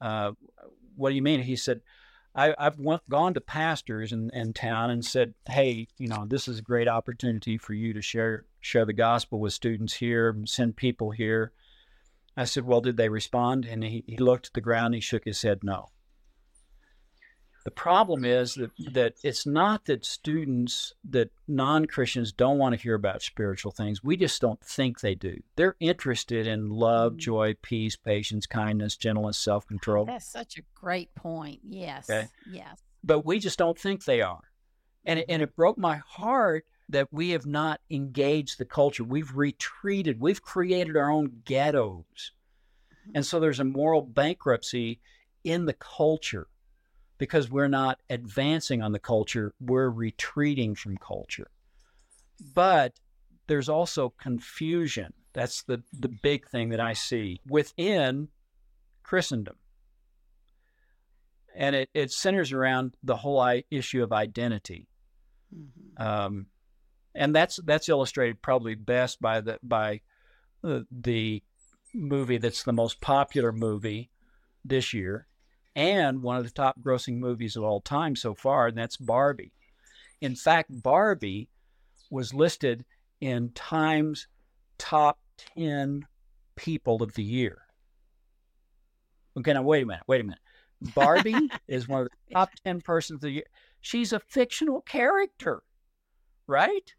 uh, 0.00 0.32
what 0.96 1.10
do 1.10 1.16
you 1.16 1.22
mean? 1.22 1.42
He 1.42 1.56
said, 1.56 1.80
I, 2.34 2.54
have 2.58 2.76
gone 3.08 3.34
to 3.34 3.40
pastors 3.40 4.12
in, 4.12 4.30
in 4.34 4.52
town 4.52 4.90
and 4.90 5.04
said, 5.04 5.34
hey, 5.48 5.88
you 5.96 6.08
know, 6.08 6.26
this 6.26 6.48
is 6.48 6.58
a 6.58 6.62
great 6.62 6.88
opportunity 6.88 7.56
for 7.56 7.72
you 7.72 7.94
to 7.94 8.02
share 8.02 8.44
share 8.60 8.84
the 8.84 8.92
gospel 8.92 9.38
with 9.38 9.52
students 9.52 9.94
here, 9.94 10.36
send 10.44 10.76
people 10.76 11.12
here. 11.12 11.52
I 12.36 12.44
said, 12.44 12.64
Well, 12.64 12.80
did 12.80 12.96
they 12.96 13.08
respond? 13.08 13.64
And 13.64 13.82
he, 13.82 14.04
he 14.06 14.18
looked 14.18 14.48
at 14.48 14.52
the 14.52 14.60
ground, 14.60 14.94
he 14.94 15.00
shook 15.00 15.24
his 15.24 15.42
head, 15.42 15.60
No. 15.62 15.86
The 17.66 17.72
problem 17.72 18.24
is 18.24 18.54
that, 18.54 18.70
that 18.92 19.14
it's 19.24 19.44
not 19.44 19.86
that 19.86 20.04
students, 20.04 20.94
that 21.10 21.32
non 21.48 21.86
Christians 21.86 22.30
don't 22.30 22.58
want 22.58 22.76
to 22.76 22.80
hear 22.80 22.94
about 22.94 23.22
spiritual 23.22 23.72
things. 23.72 24.04
We 24.04 24.16
just 24.16 24.40
don't 24.40 24.62
think 24.64 25.00
they 25.00 25.16
do. 25.16 25.42
They're 25.56 25.74
interested 25.80 26.46
in 26.46 26.70
love, 26.70 27.14
mm. 27.14 27.16
joy, 27.16 27.56
peace, 27.62 27.96
patience, 27.96 28.46
kindness, 28.46 28.96
gentleness, 28.96 29.36
self 29.36 29.66
control. 29.66 30.04
That's 30.04 30.30
such 30.30 30.58
a 30.58 30.62
great 30.76 31.12
point. 31.16 31.58
Yes. 31.68 32.08
Okay? 32.08 32.28
Yes. 32.48 32.78
But 33.02 33.26
we 33.26 33.40
just 33.40 33.58
don't 33.58 33.76
think 33.76 34.04
they 34.04 34.22
are. 34.22 34.44
And 35.04 35.18
it, 35.18 35.26
and 35.28 35.42
it 35.42 35.56
broke 35.56 35.76
my 35.76 35.96
heart 35.96 36.66
that 36.88 37.12
we 37.12 37.30
have 37.30 37.46
not 37.46 37.80
engaged 37.90 38.58
the 38.58 38.64
culture. 38.64 39.02
We've 39.02 39.34
retreated. 39.34 40.20
We've 40.20 40.40
created 40.40 40.96
our 40.96 41.10
own 41.10 41.42
ghettos. 41.44 42.30
And 43.12 43.26
so 43.26 43.40
there's 43.40 43.58
a 43.58 43.64
moral 43.64 44.02
bankruptcy 44.02 45.00
in 45.42 45.66
the 45.66 45.74
culture 45.74 46.46
because 47.18 47.50
we're 47.50 47.68
not 47.68 48.00
advancing 48.10 48.82
on 48.82 48.92
the 48.92 48.98
culture, 48.98 49.54
we're 49.60 49.88
retreating 49.88 50.74
from 50.74 50.96
culture. 50.96 51.50
But 52.54 52.94
there's 53.46 53.68
also 53.68 54.12
confusion. 54.20 55.12
That's 55.32 55.62
the, 55.62 55.82
the 55.92 56.08
big 56.08 56.48
thing 56.48 56.70
that 56.70 56.80
I 56.80 56.92
see 56.92 57.40
within 57.46 58.28
Christendom. 59.02 59.56
And 61.54 61.74
it, 61.74 61.90
it 61.94 62.12
centers 62.12 62.52
around 62.52 62.96
the 63.02 63.16
whole 63.16 63.62
issue 63.70 64.02
of 64.02 64.12
identity. 64.12 64.88
Mm-hmm. 65.54 66.02
Um, 66.02 66.46
and 67.14 67.34
that's 67.34 67.58
that's 67.64 67.88
illustrated 67.88 68.42
probably 68.42 68.74
best 68.74 69.22
by 69.22 69.40
the 69.40 69.58
by 69.62 70.02
the, 70.62 70.86
the 70.90 71.42
movie 71.94 72.36
that's 72.36 72.64
the 72.64 72.74
most 72.74 73.00
popular 73.00 73.52
movie 73.52 74.10
this 74.64 74.92
year 74.92 75.26
and 75.76 76.22
one 76.22 76.38
of 76.38 76.44
the 76.44 76.50
top 76.50 76.80
grossing 76.80 77.18
movies 77.18 77.54
of 77.54 77.62
all 77.62 77.80
time 77.80 78.16
so 78.16 78.34
far 78.34 78.66
and 78.66 78.76
that's 78.76 78.96
Barbie. 78.96 79.52
In 80.22 80.34
fact, 80.34 80.70
Barbie 80.82 81.48
was 82.10 82.34
listed 82.34 82.84
in 83.20 83.50
Time's 83.54 84.26
top 84.78 85.18
10 85.56 86.06
people 86.56 87.02
of 87.02 87.14
the 87.14 87.22
year. 87.22 87.58
Okay, 89.38 89.52
now 89.52 89.62
wait 89.62 89.82
a 89.82 89.86
minute, 89.86 90.02
wait 90.06 90.22
a 90.22 90.24
minute. 90.24 90.40
Barbie 90.94 91.50
is 91.68 91.86
one 91.86 92.02
of 92.02 92.08
the 92.08 92.34
top 92.34 92.50
10 92.64 92.80
persons 92.80 93.18
of 93.18 93.20
the 93.20 93.30
year. 93.30 93.44
She's 93.82 94.14
a 94.14 94.20
fictional 94.20 94.80
character, 94.80 95.62
right? 96.46 96.94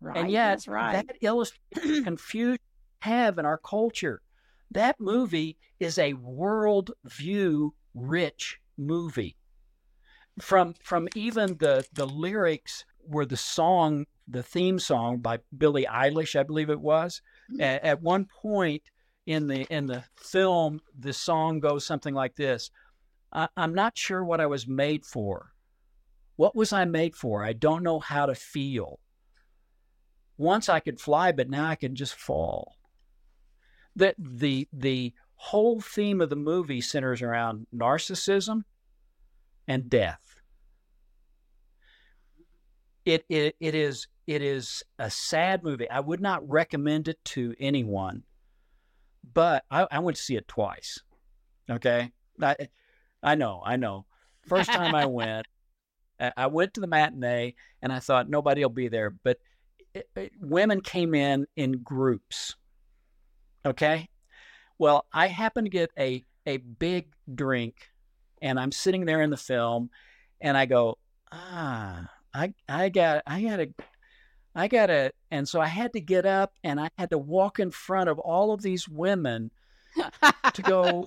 Right. 0.00 0.16
And 0.16 0.30
yet, 0.30 0.66
right. 0.66 1.06
that 1.06 1.16
illustrates 1.20 1.60
the 1.82 2.02
confusion 2.02 2.58
have 3.00 3.38
in 3.38 3.46
our 3.46 3.58
culture. 3.58 4.22
That 4.70 5.00
movie 5.00 5.58
is 5.80 5.98
a 5.98 6.14
world 6.14 6.92
view 7.04 7.74
rich 7.94 8.58
movie. 8.76 9.36
From 10.40 10.74
from 10.82 11.08
even 11.14 11.56
the 11.58 11.84
the 11.92 12.06
lyrics 12.06 12.84
were 13.06 13.26
the 13.26 13.36
song, 13.36 14.06
the 14.26 14.42
theme 14.42 14.78
song 14.78 15.18
by 15.18 15.40
Billie 15.56 15.86
Eilish, 15.86 16.38
I 16.38 16.42
believe 16.42 16.70
it 16.70 16.80
was. 16.80 17.20
Mm-hmm. 17.52 17.60
At, 17.60 17.84
at 17.84 18.02
one 18.02 18.26
point 18.40 18.82
in 19.26 19.46
the 19.46 19.62
in 19.70 19.86
the 19.86 20.04
film, 20.16 20.80
the 20.98 21.12
song 21.12 21.60
goes 21.60 21.84
something 21.86 22.14
like 22.14 22.34
this: 22.34 22.70
I, 23.32 23.48
"I'm 23.56 23.74
not 23.74 23.98
sure 23.98 24.24
what 24.24 24.40
I 24.40 24.46
was 24.46 24.66
made 24.66 25.04
for. 25.04 25.52
What 26.36 26.56
was 26.56 26.72
I 26.72 26.86
made 26.86 27.14
for? 27.14 27.44
I 27.44 27.52
don't 27.52 27.82
know 27.82 27.98
how 27.98 28.26
to 28.26 28.34
feel." 28.34 28.98
once 30.42 30.68
I 30.68 30.80
could 30.80 31.00
fly, 31.00 31.32
but 31.32 31.48
now 31.48 31.68
I 31.68 31.76
can 31.76 31.94
just 31.94 32.14
fall. 32.14 32.76
That 33.96 34.16
the 34.18 34.68
the 34.72 35.12
whole 35.42 35.80
theme 35.80 36.20
of 36.20 36.30
the 36.30 36.36
movie 36.36 36.80
centers 36.80 37.20
around 37.20 37.66
narcissism 37.74 38.62
and 39.66 39.90
death. 39.90 40.40
It, 43.04 43.24
it 43.28 43.56
it 43.58 43.74
is 43.74 44.06
it 44.28 44.40
is 44.40 44.84
a 45.00 45.10
sad 45.10 45.64
movie. 45.64 45.90
I 45.90 45.98
would 45.98 46.20
not 46.20 46.48
recommend 46.48 47.08
it 47.08 47.18
to 47.24 47.56
anyone, 47.58 48.22
but 49.34 49.64
I, 49.68 49.88
I 49.90 49.98
went 49.98 50.16
to 50.16 50.22
see 50.22 50.36
it 50.36 50.46
twice. 50.46 51.00
Okay, 51.68 52.12
I 52.40 52.54
I 53.20 53.34
know 53.34 53.62
I 53.64 53.74
know. 53.74 54.06
First 54.46 54.70
time 54.70 54.94
I 54.94 55.06
went, 55.06 55.48
I 56.36 56.46
went 56.46 56.74
to 56.74 56.80
the 56.80 56.86
matinee 56.86 57.56
and 57.82 57.92
I 57.92 57.98
thought 57.98 58.30
nobody 58.30 58.62
will 58.62 58.70
be 58.70 58.86
there, 58.86 59.10
but 59.10 59.38
it, 59.92 60.08
it, 60.14 60.32
women 60.40 60.82
came 60.82 61.16
in 61.16 61.48
in 61.56 61.82
groups. 61.82 62.54
Okay. 63.66 64.08
Well, 64.82 65.06
I 65.12 65.28
happen 65.28 65.62
to 65.62 65.70
get 65.70 65.92
a, 65.96 66.24
a 66.44 66.56
big 66.56 67.12
drink 67.32 67.92
and 68.42 68.58
I'm 68.58 68.72
sitting 68.72 69.04
there 69.04 69.22
in 69.22 69.30
the 69.30 69.36
film 69.36 69.90
and 70.40 70.56
I 70.56 70.66
go, 70.66 70.98
ah, 71.30 72.08
I, 72.34 72.52
I 72.68 72.88
got, 72.88 73.22
I 73.24 73.42
got 73.42 73.56
to, 73.58 73.68
I 74.56 74.66
got 74.66 74.86
to, 74.86 75.12
and 75.30 75.48
so 75.48 75.60
I 75.60 75.68
had 75.68 75.92
to 75.92 76.00
get 76.00 76.26
up 76.26 76.54
and 76.64 76.80
I 76.80 76.90
had 76.98 77.10
to 77.10 77.18
walk 77.18 77.60
in 77.60 77.70
front 77.70 78.10
of 78.10 78.18
all 78.18 78.52
of 78.52 78.60
these 78.60 78.88
women 78.88 79.52
to 80.52 80.62
go. 80.62 81.06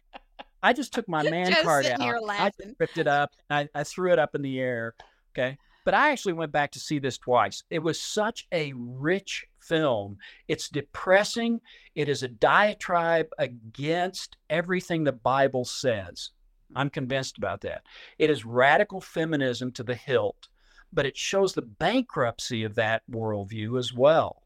I 0.62 0.72
just 0.72 0.94
took 0.94 1.06
my 1.06 1.22
man 1.22 1.52
card 1.62 1.84
out. 1.84 2.00
I 2.00 2.50
ripped 2.78 2.96
it 2.96 3.08
up. 3.08 3.32
I, 3.50 3.68
I 3.74 3.84
threw 3.84 4.14
it 4.14 4.18
up 4.18 4.34
in 4.34 4.40
the 4.40 4.58
air. 4.58 4.94
Okay. 5.36 5.58
But 5.84 5.94
I 5.94 6.10
actually 6.10 6.34
went 6.34 6.52
back 6.52 6.70
to 6.72 6.80
see 6.80 6.98
this 6.98 7.18
twice. 7.18 7.64
It 7.70 7.80
was 7.80 8.00
such 8.00 8.46
a 8.52 8.72
rich 8.76 9.46
film. 9.58 10.18
It's 10.46 10.68
depressing. 10.68 11.60
It 11.94 12.08
is 12.08 12.22
a 12.22 12.28
diatribe 12.28 13.28
against 13.38 14.36
everything 14.48 15.04
the 15.04 15.12
Bible 15.12 15.64
says. 15.64 16.30
I'm 16.74 16.90
convinced 16.90 17.36
about 17.36 17.60
that. 17.62 17.82
It 18.18 18.30
is 18.30 18.44
radical 18.44 19.00
feminism 19.00 19.72
to 19.72 19.82
the 19.82 19.94
hilt, 19.94 20.48
but 20.92 21.06
it 21.06 21.16
shows 21.16 21.52
the 21.52 21.62
bankruptcy 21.62 22.64
of 22.64 22.76
that 22.76 23.02
worldview 23.10 23.78
as 23.78 23.92
well. 23.92 24.42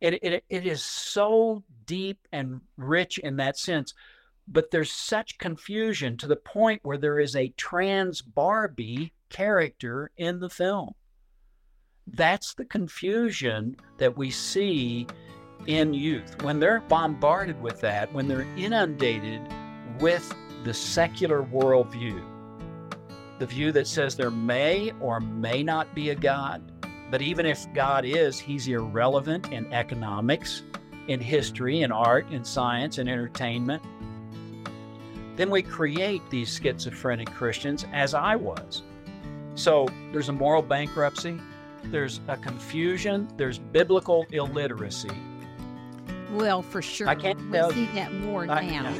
It, 0.00 0.22
it, 0.22 0.44
it 0.50 0.66
is 0.66 0.82
so 0.82 1.62
deep 1.86 2.26
and 2.32 2.60
rich 2.76 3.18
in 3.18 3.36
that 3.36 3.56
sense, 3.56 3.94
but 4.46 4.70
there's 4.70 4.92
such 4.92 5.38
confusion 5.38 6.16
to 6.18 6.26
the 6.26 6.36
point 6.36 6.80
where 6.84 6.98
there 6.98 7.18
is 7.18 7.36
a 7.36 7.54
trans 7.56 8.20
Barbie 8.20 9.14
character 9.34 10.12
in 10.16 10.38
the 10.38 10.48
film. 10.48 10.94
That's 12.06 12.54
the 12.54 12.64
confusion 12.64 13.76
that 13.98 14.16
we 14.16 14.30
see 14.30 15.08
in 15.66 15.92
youth. 15.92 16.40
When 16.42 16.60
they're 16.60 16.82
bombarded 16.82 17.60
with 17.60 17.80
that, 17.80 18.12
when 18.12 18.28
they're 18.28 18.46
inundated 18.56 19.40
with 19.98 20.32
the 20.62 20.72
secular 20.72 21.42
worldview, 21.42 22.22
the 23.40 23.46
view 23.46 23.72
that 23.72 23.88
says 23.88 24.14
there 24.14 24.30
may 24.30 24.92
or 25.00 25.18
may 25.18 25.64
not 25.64 25.92
be 25.96 26.10
a 26.10 26.14
God, 26.14 26.62
but 27.10 27.20
even 27.20 27.44
if 27.44 27.66
God 27.74 28.04
is, 28.04 28.38
he's 28.38 28.68
irrelevant 28.68 29.52
in 29.52 29.72
economics, 29.72 30.62
in 31.08 31.18
history, 31.18 31.82
in 31.82 31.90
art, 31.90 32.30
in 32.30 32.44
science, 32.44 32.98
in 32.98 33.08
entertainment. 33.08 33.82
Then 35.34 35.50
we 35.50 35.62
create 35.62 36.22
these 36.30 36.56
schizophrenic 36.56 37.32
Christians, 37.32 37.84
as 37.92 38.14
I 38.14 38.36
was. 38.36 38.84
So 39.54 39.86
there's 40.12 40.28
a 40.28 40.32
moral 40.32 40.62
bankruptcy, 40.62 41.40
there's 41.84 42.20
a 42.28 42.36
confusion, 42.36 43.28
there's 43.36 43.58
biblical 43.58 44.26
illiteracy. 44.30 45.10
Well, 46.32 46.62
for 46.62 46.82
sure. 46.82 47.08
I 47.08 47.14
can't 47.14 47.38
we'll 47.50 47.70
see 47.70 47.86
that 47.94 48.12
more 48.12 48.50
I, 48.50 48.66
now. 48.66 48.92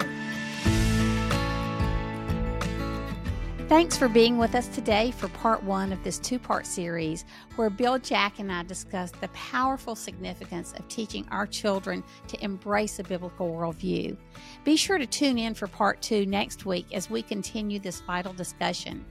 Thanks 3.68 3.96
for 3.96 4.08
being 4.08 4.36
with 4.38 4.54
us 4.54 4.68
today 4.68 5.10
for 5.10 5.26
part 5.28 5.64
one 5.64 5.92
of 5.92 6.04
this 6.04 6.18
two 6.18 6.38
part 6.38 6.66
series 6.66 7.24
where 7.56 7.70
Bill 7.70 7.98
Jack 7.98 8.38
and 8.38 8.52
I 8.52 8.62
discuss 8.62 9.10
the 9.10 9.28
powerful 9.28 9.96
significance 9.96 10.74
of 10.74 10.86
teaching 10.88 11.26
our 11.30 11.46
children 11.46 12.04
to 12.28 12.44
embrace 12.44 12.98
a 13.00 13.02
biblical 13.02 13.50
worldview. 13.50 14.16
Be 14.64 14.76
sure 14.76 14.98
to 14.98 15.06
tune 15.06 15.38
in 15.38 15.54
for 15.54 15.66
part 15.66 16.02
two 16.02 16.26
next 16.26 16.66
week 16.66 16.86
as 16.92 17.10
we 17.10 17.22
continue 17.22 17.80
this 17.80 18.02
vital 18.02 18.34
discussion. 18.34 19.04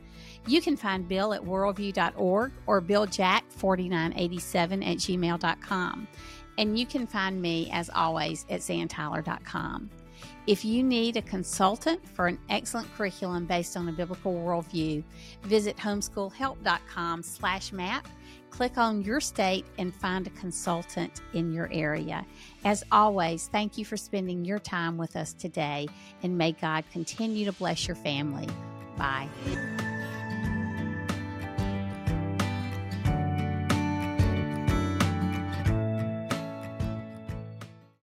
You 0.45 0.61
can 0.61 0.75
find 0.75 1.07
Bill 1.07 1.33
at 1.33 1.41
worldview.org 1.41 2.51
or 2.67 2.81
billjack4987 2.81 4.61
at 4.85 4.97
gmail.com. 4.97 6.07
And 6.57 6.77
you 6.77 6.85
can 6.85 7.07
find 7.07 7.41
me, 7.41 7.69
as 7.71 7.89
always, 7.89 8.45
at 8.49 8.59
zantyler.com. 8.59 9.89
If 10.45 10.65
you 10.65 10.83
need 10.83 11.15
a 11.15 11.21
consultant 11.21 12.05
for 12.07 12.27
an 12.27 12.37
excellent 12.49 12.93
curriculum 12.95 13.45
based 13.45 13.77
on 13.77 13.87
a 13.87 13.93
biblical 13.93 14.33
worldview, 14.33 15.03
visit 15.43 15.77
homeschoolhelp.com 15.77 17.23
slash 17.23 17.71
map. 17.71 18.07
Click 18.49 18.77
on 18.77 19.01
your 19.01 19.19
state 19.19 19.65
and 19.79 19.95
find 19.95 20.27
a 20.27 20.31
consultant 20.31 21.21
in 21.33 21.53
your 21.53 21.69
area. 21.71 22.25
As 22.65 22.83
always, 22.91 23.47
thank 23.47 23.77
you 23.77 23.85
for 23.85 23.97
spending 23.97 24.45
your 24.45 24.59
time 24.59 24.97
with 24.97 25.15
us 25.15 25.33
today, 25.33 25.87
and 26.21 26.37
may 26.37 26.51
God 26.51 26.83
continue 26.91 27.45
to 27.45 27.53
bless 27.53 27.87
your 27.87 27.95
family. 27.95 28.47
Bye. 28.97 29.29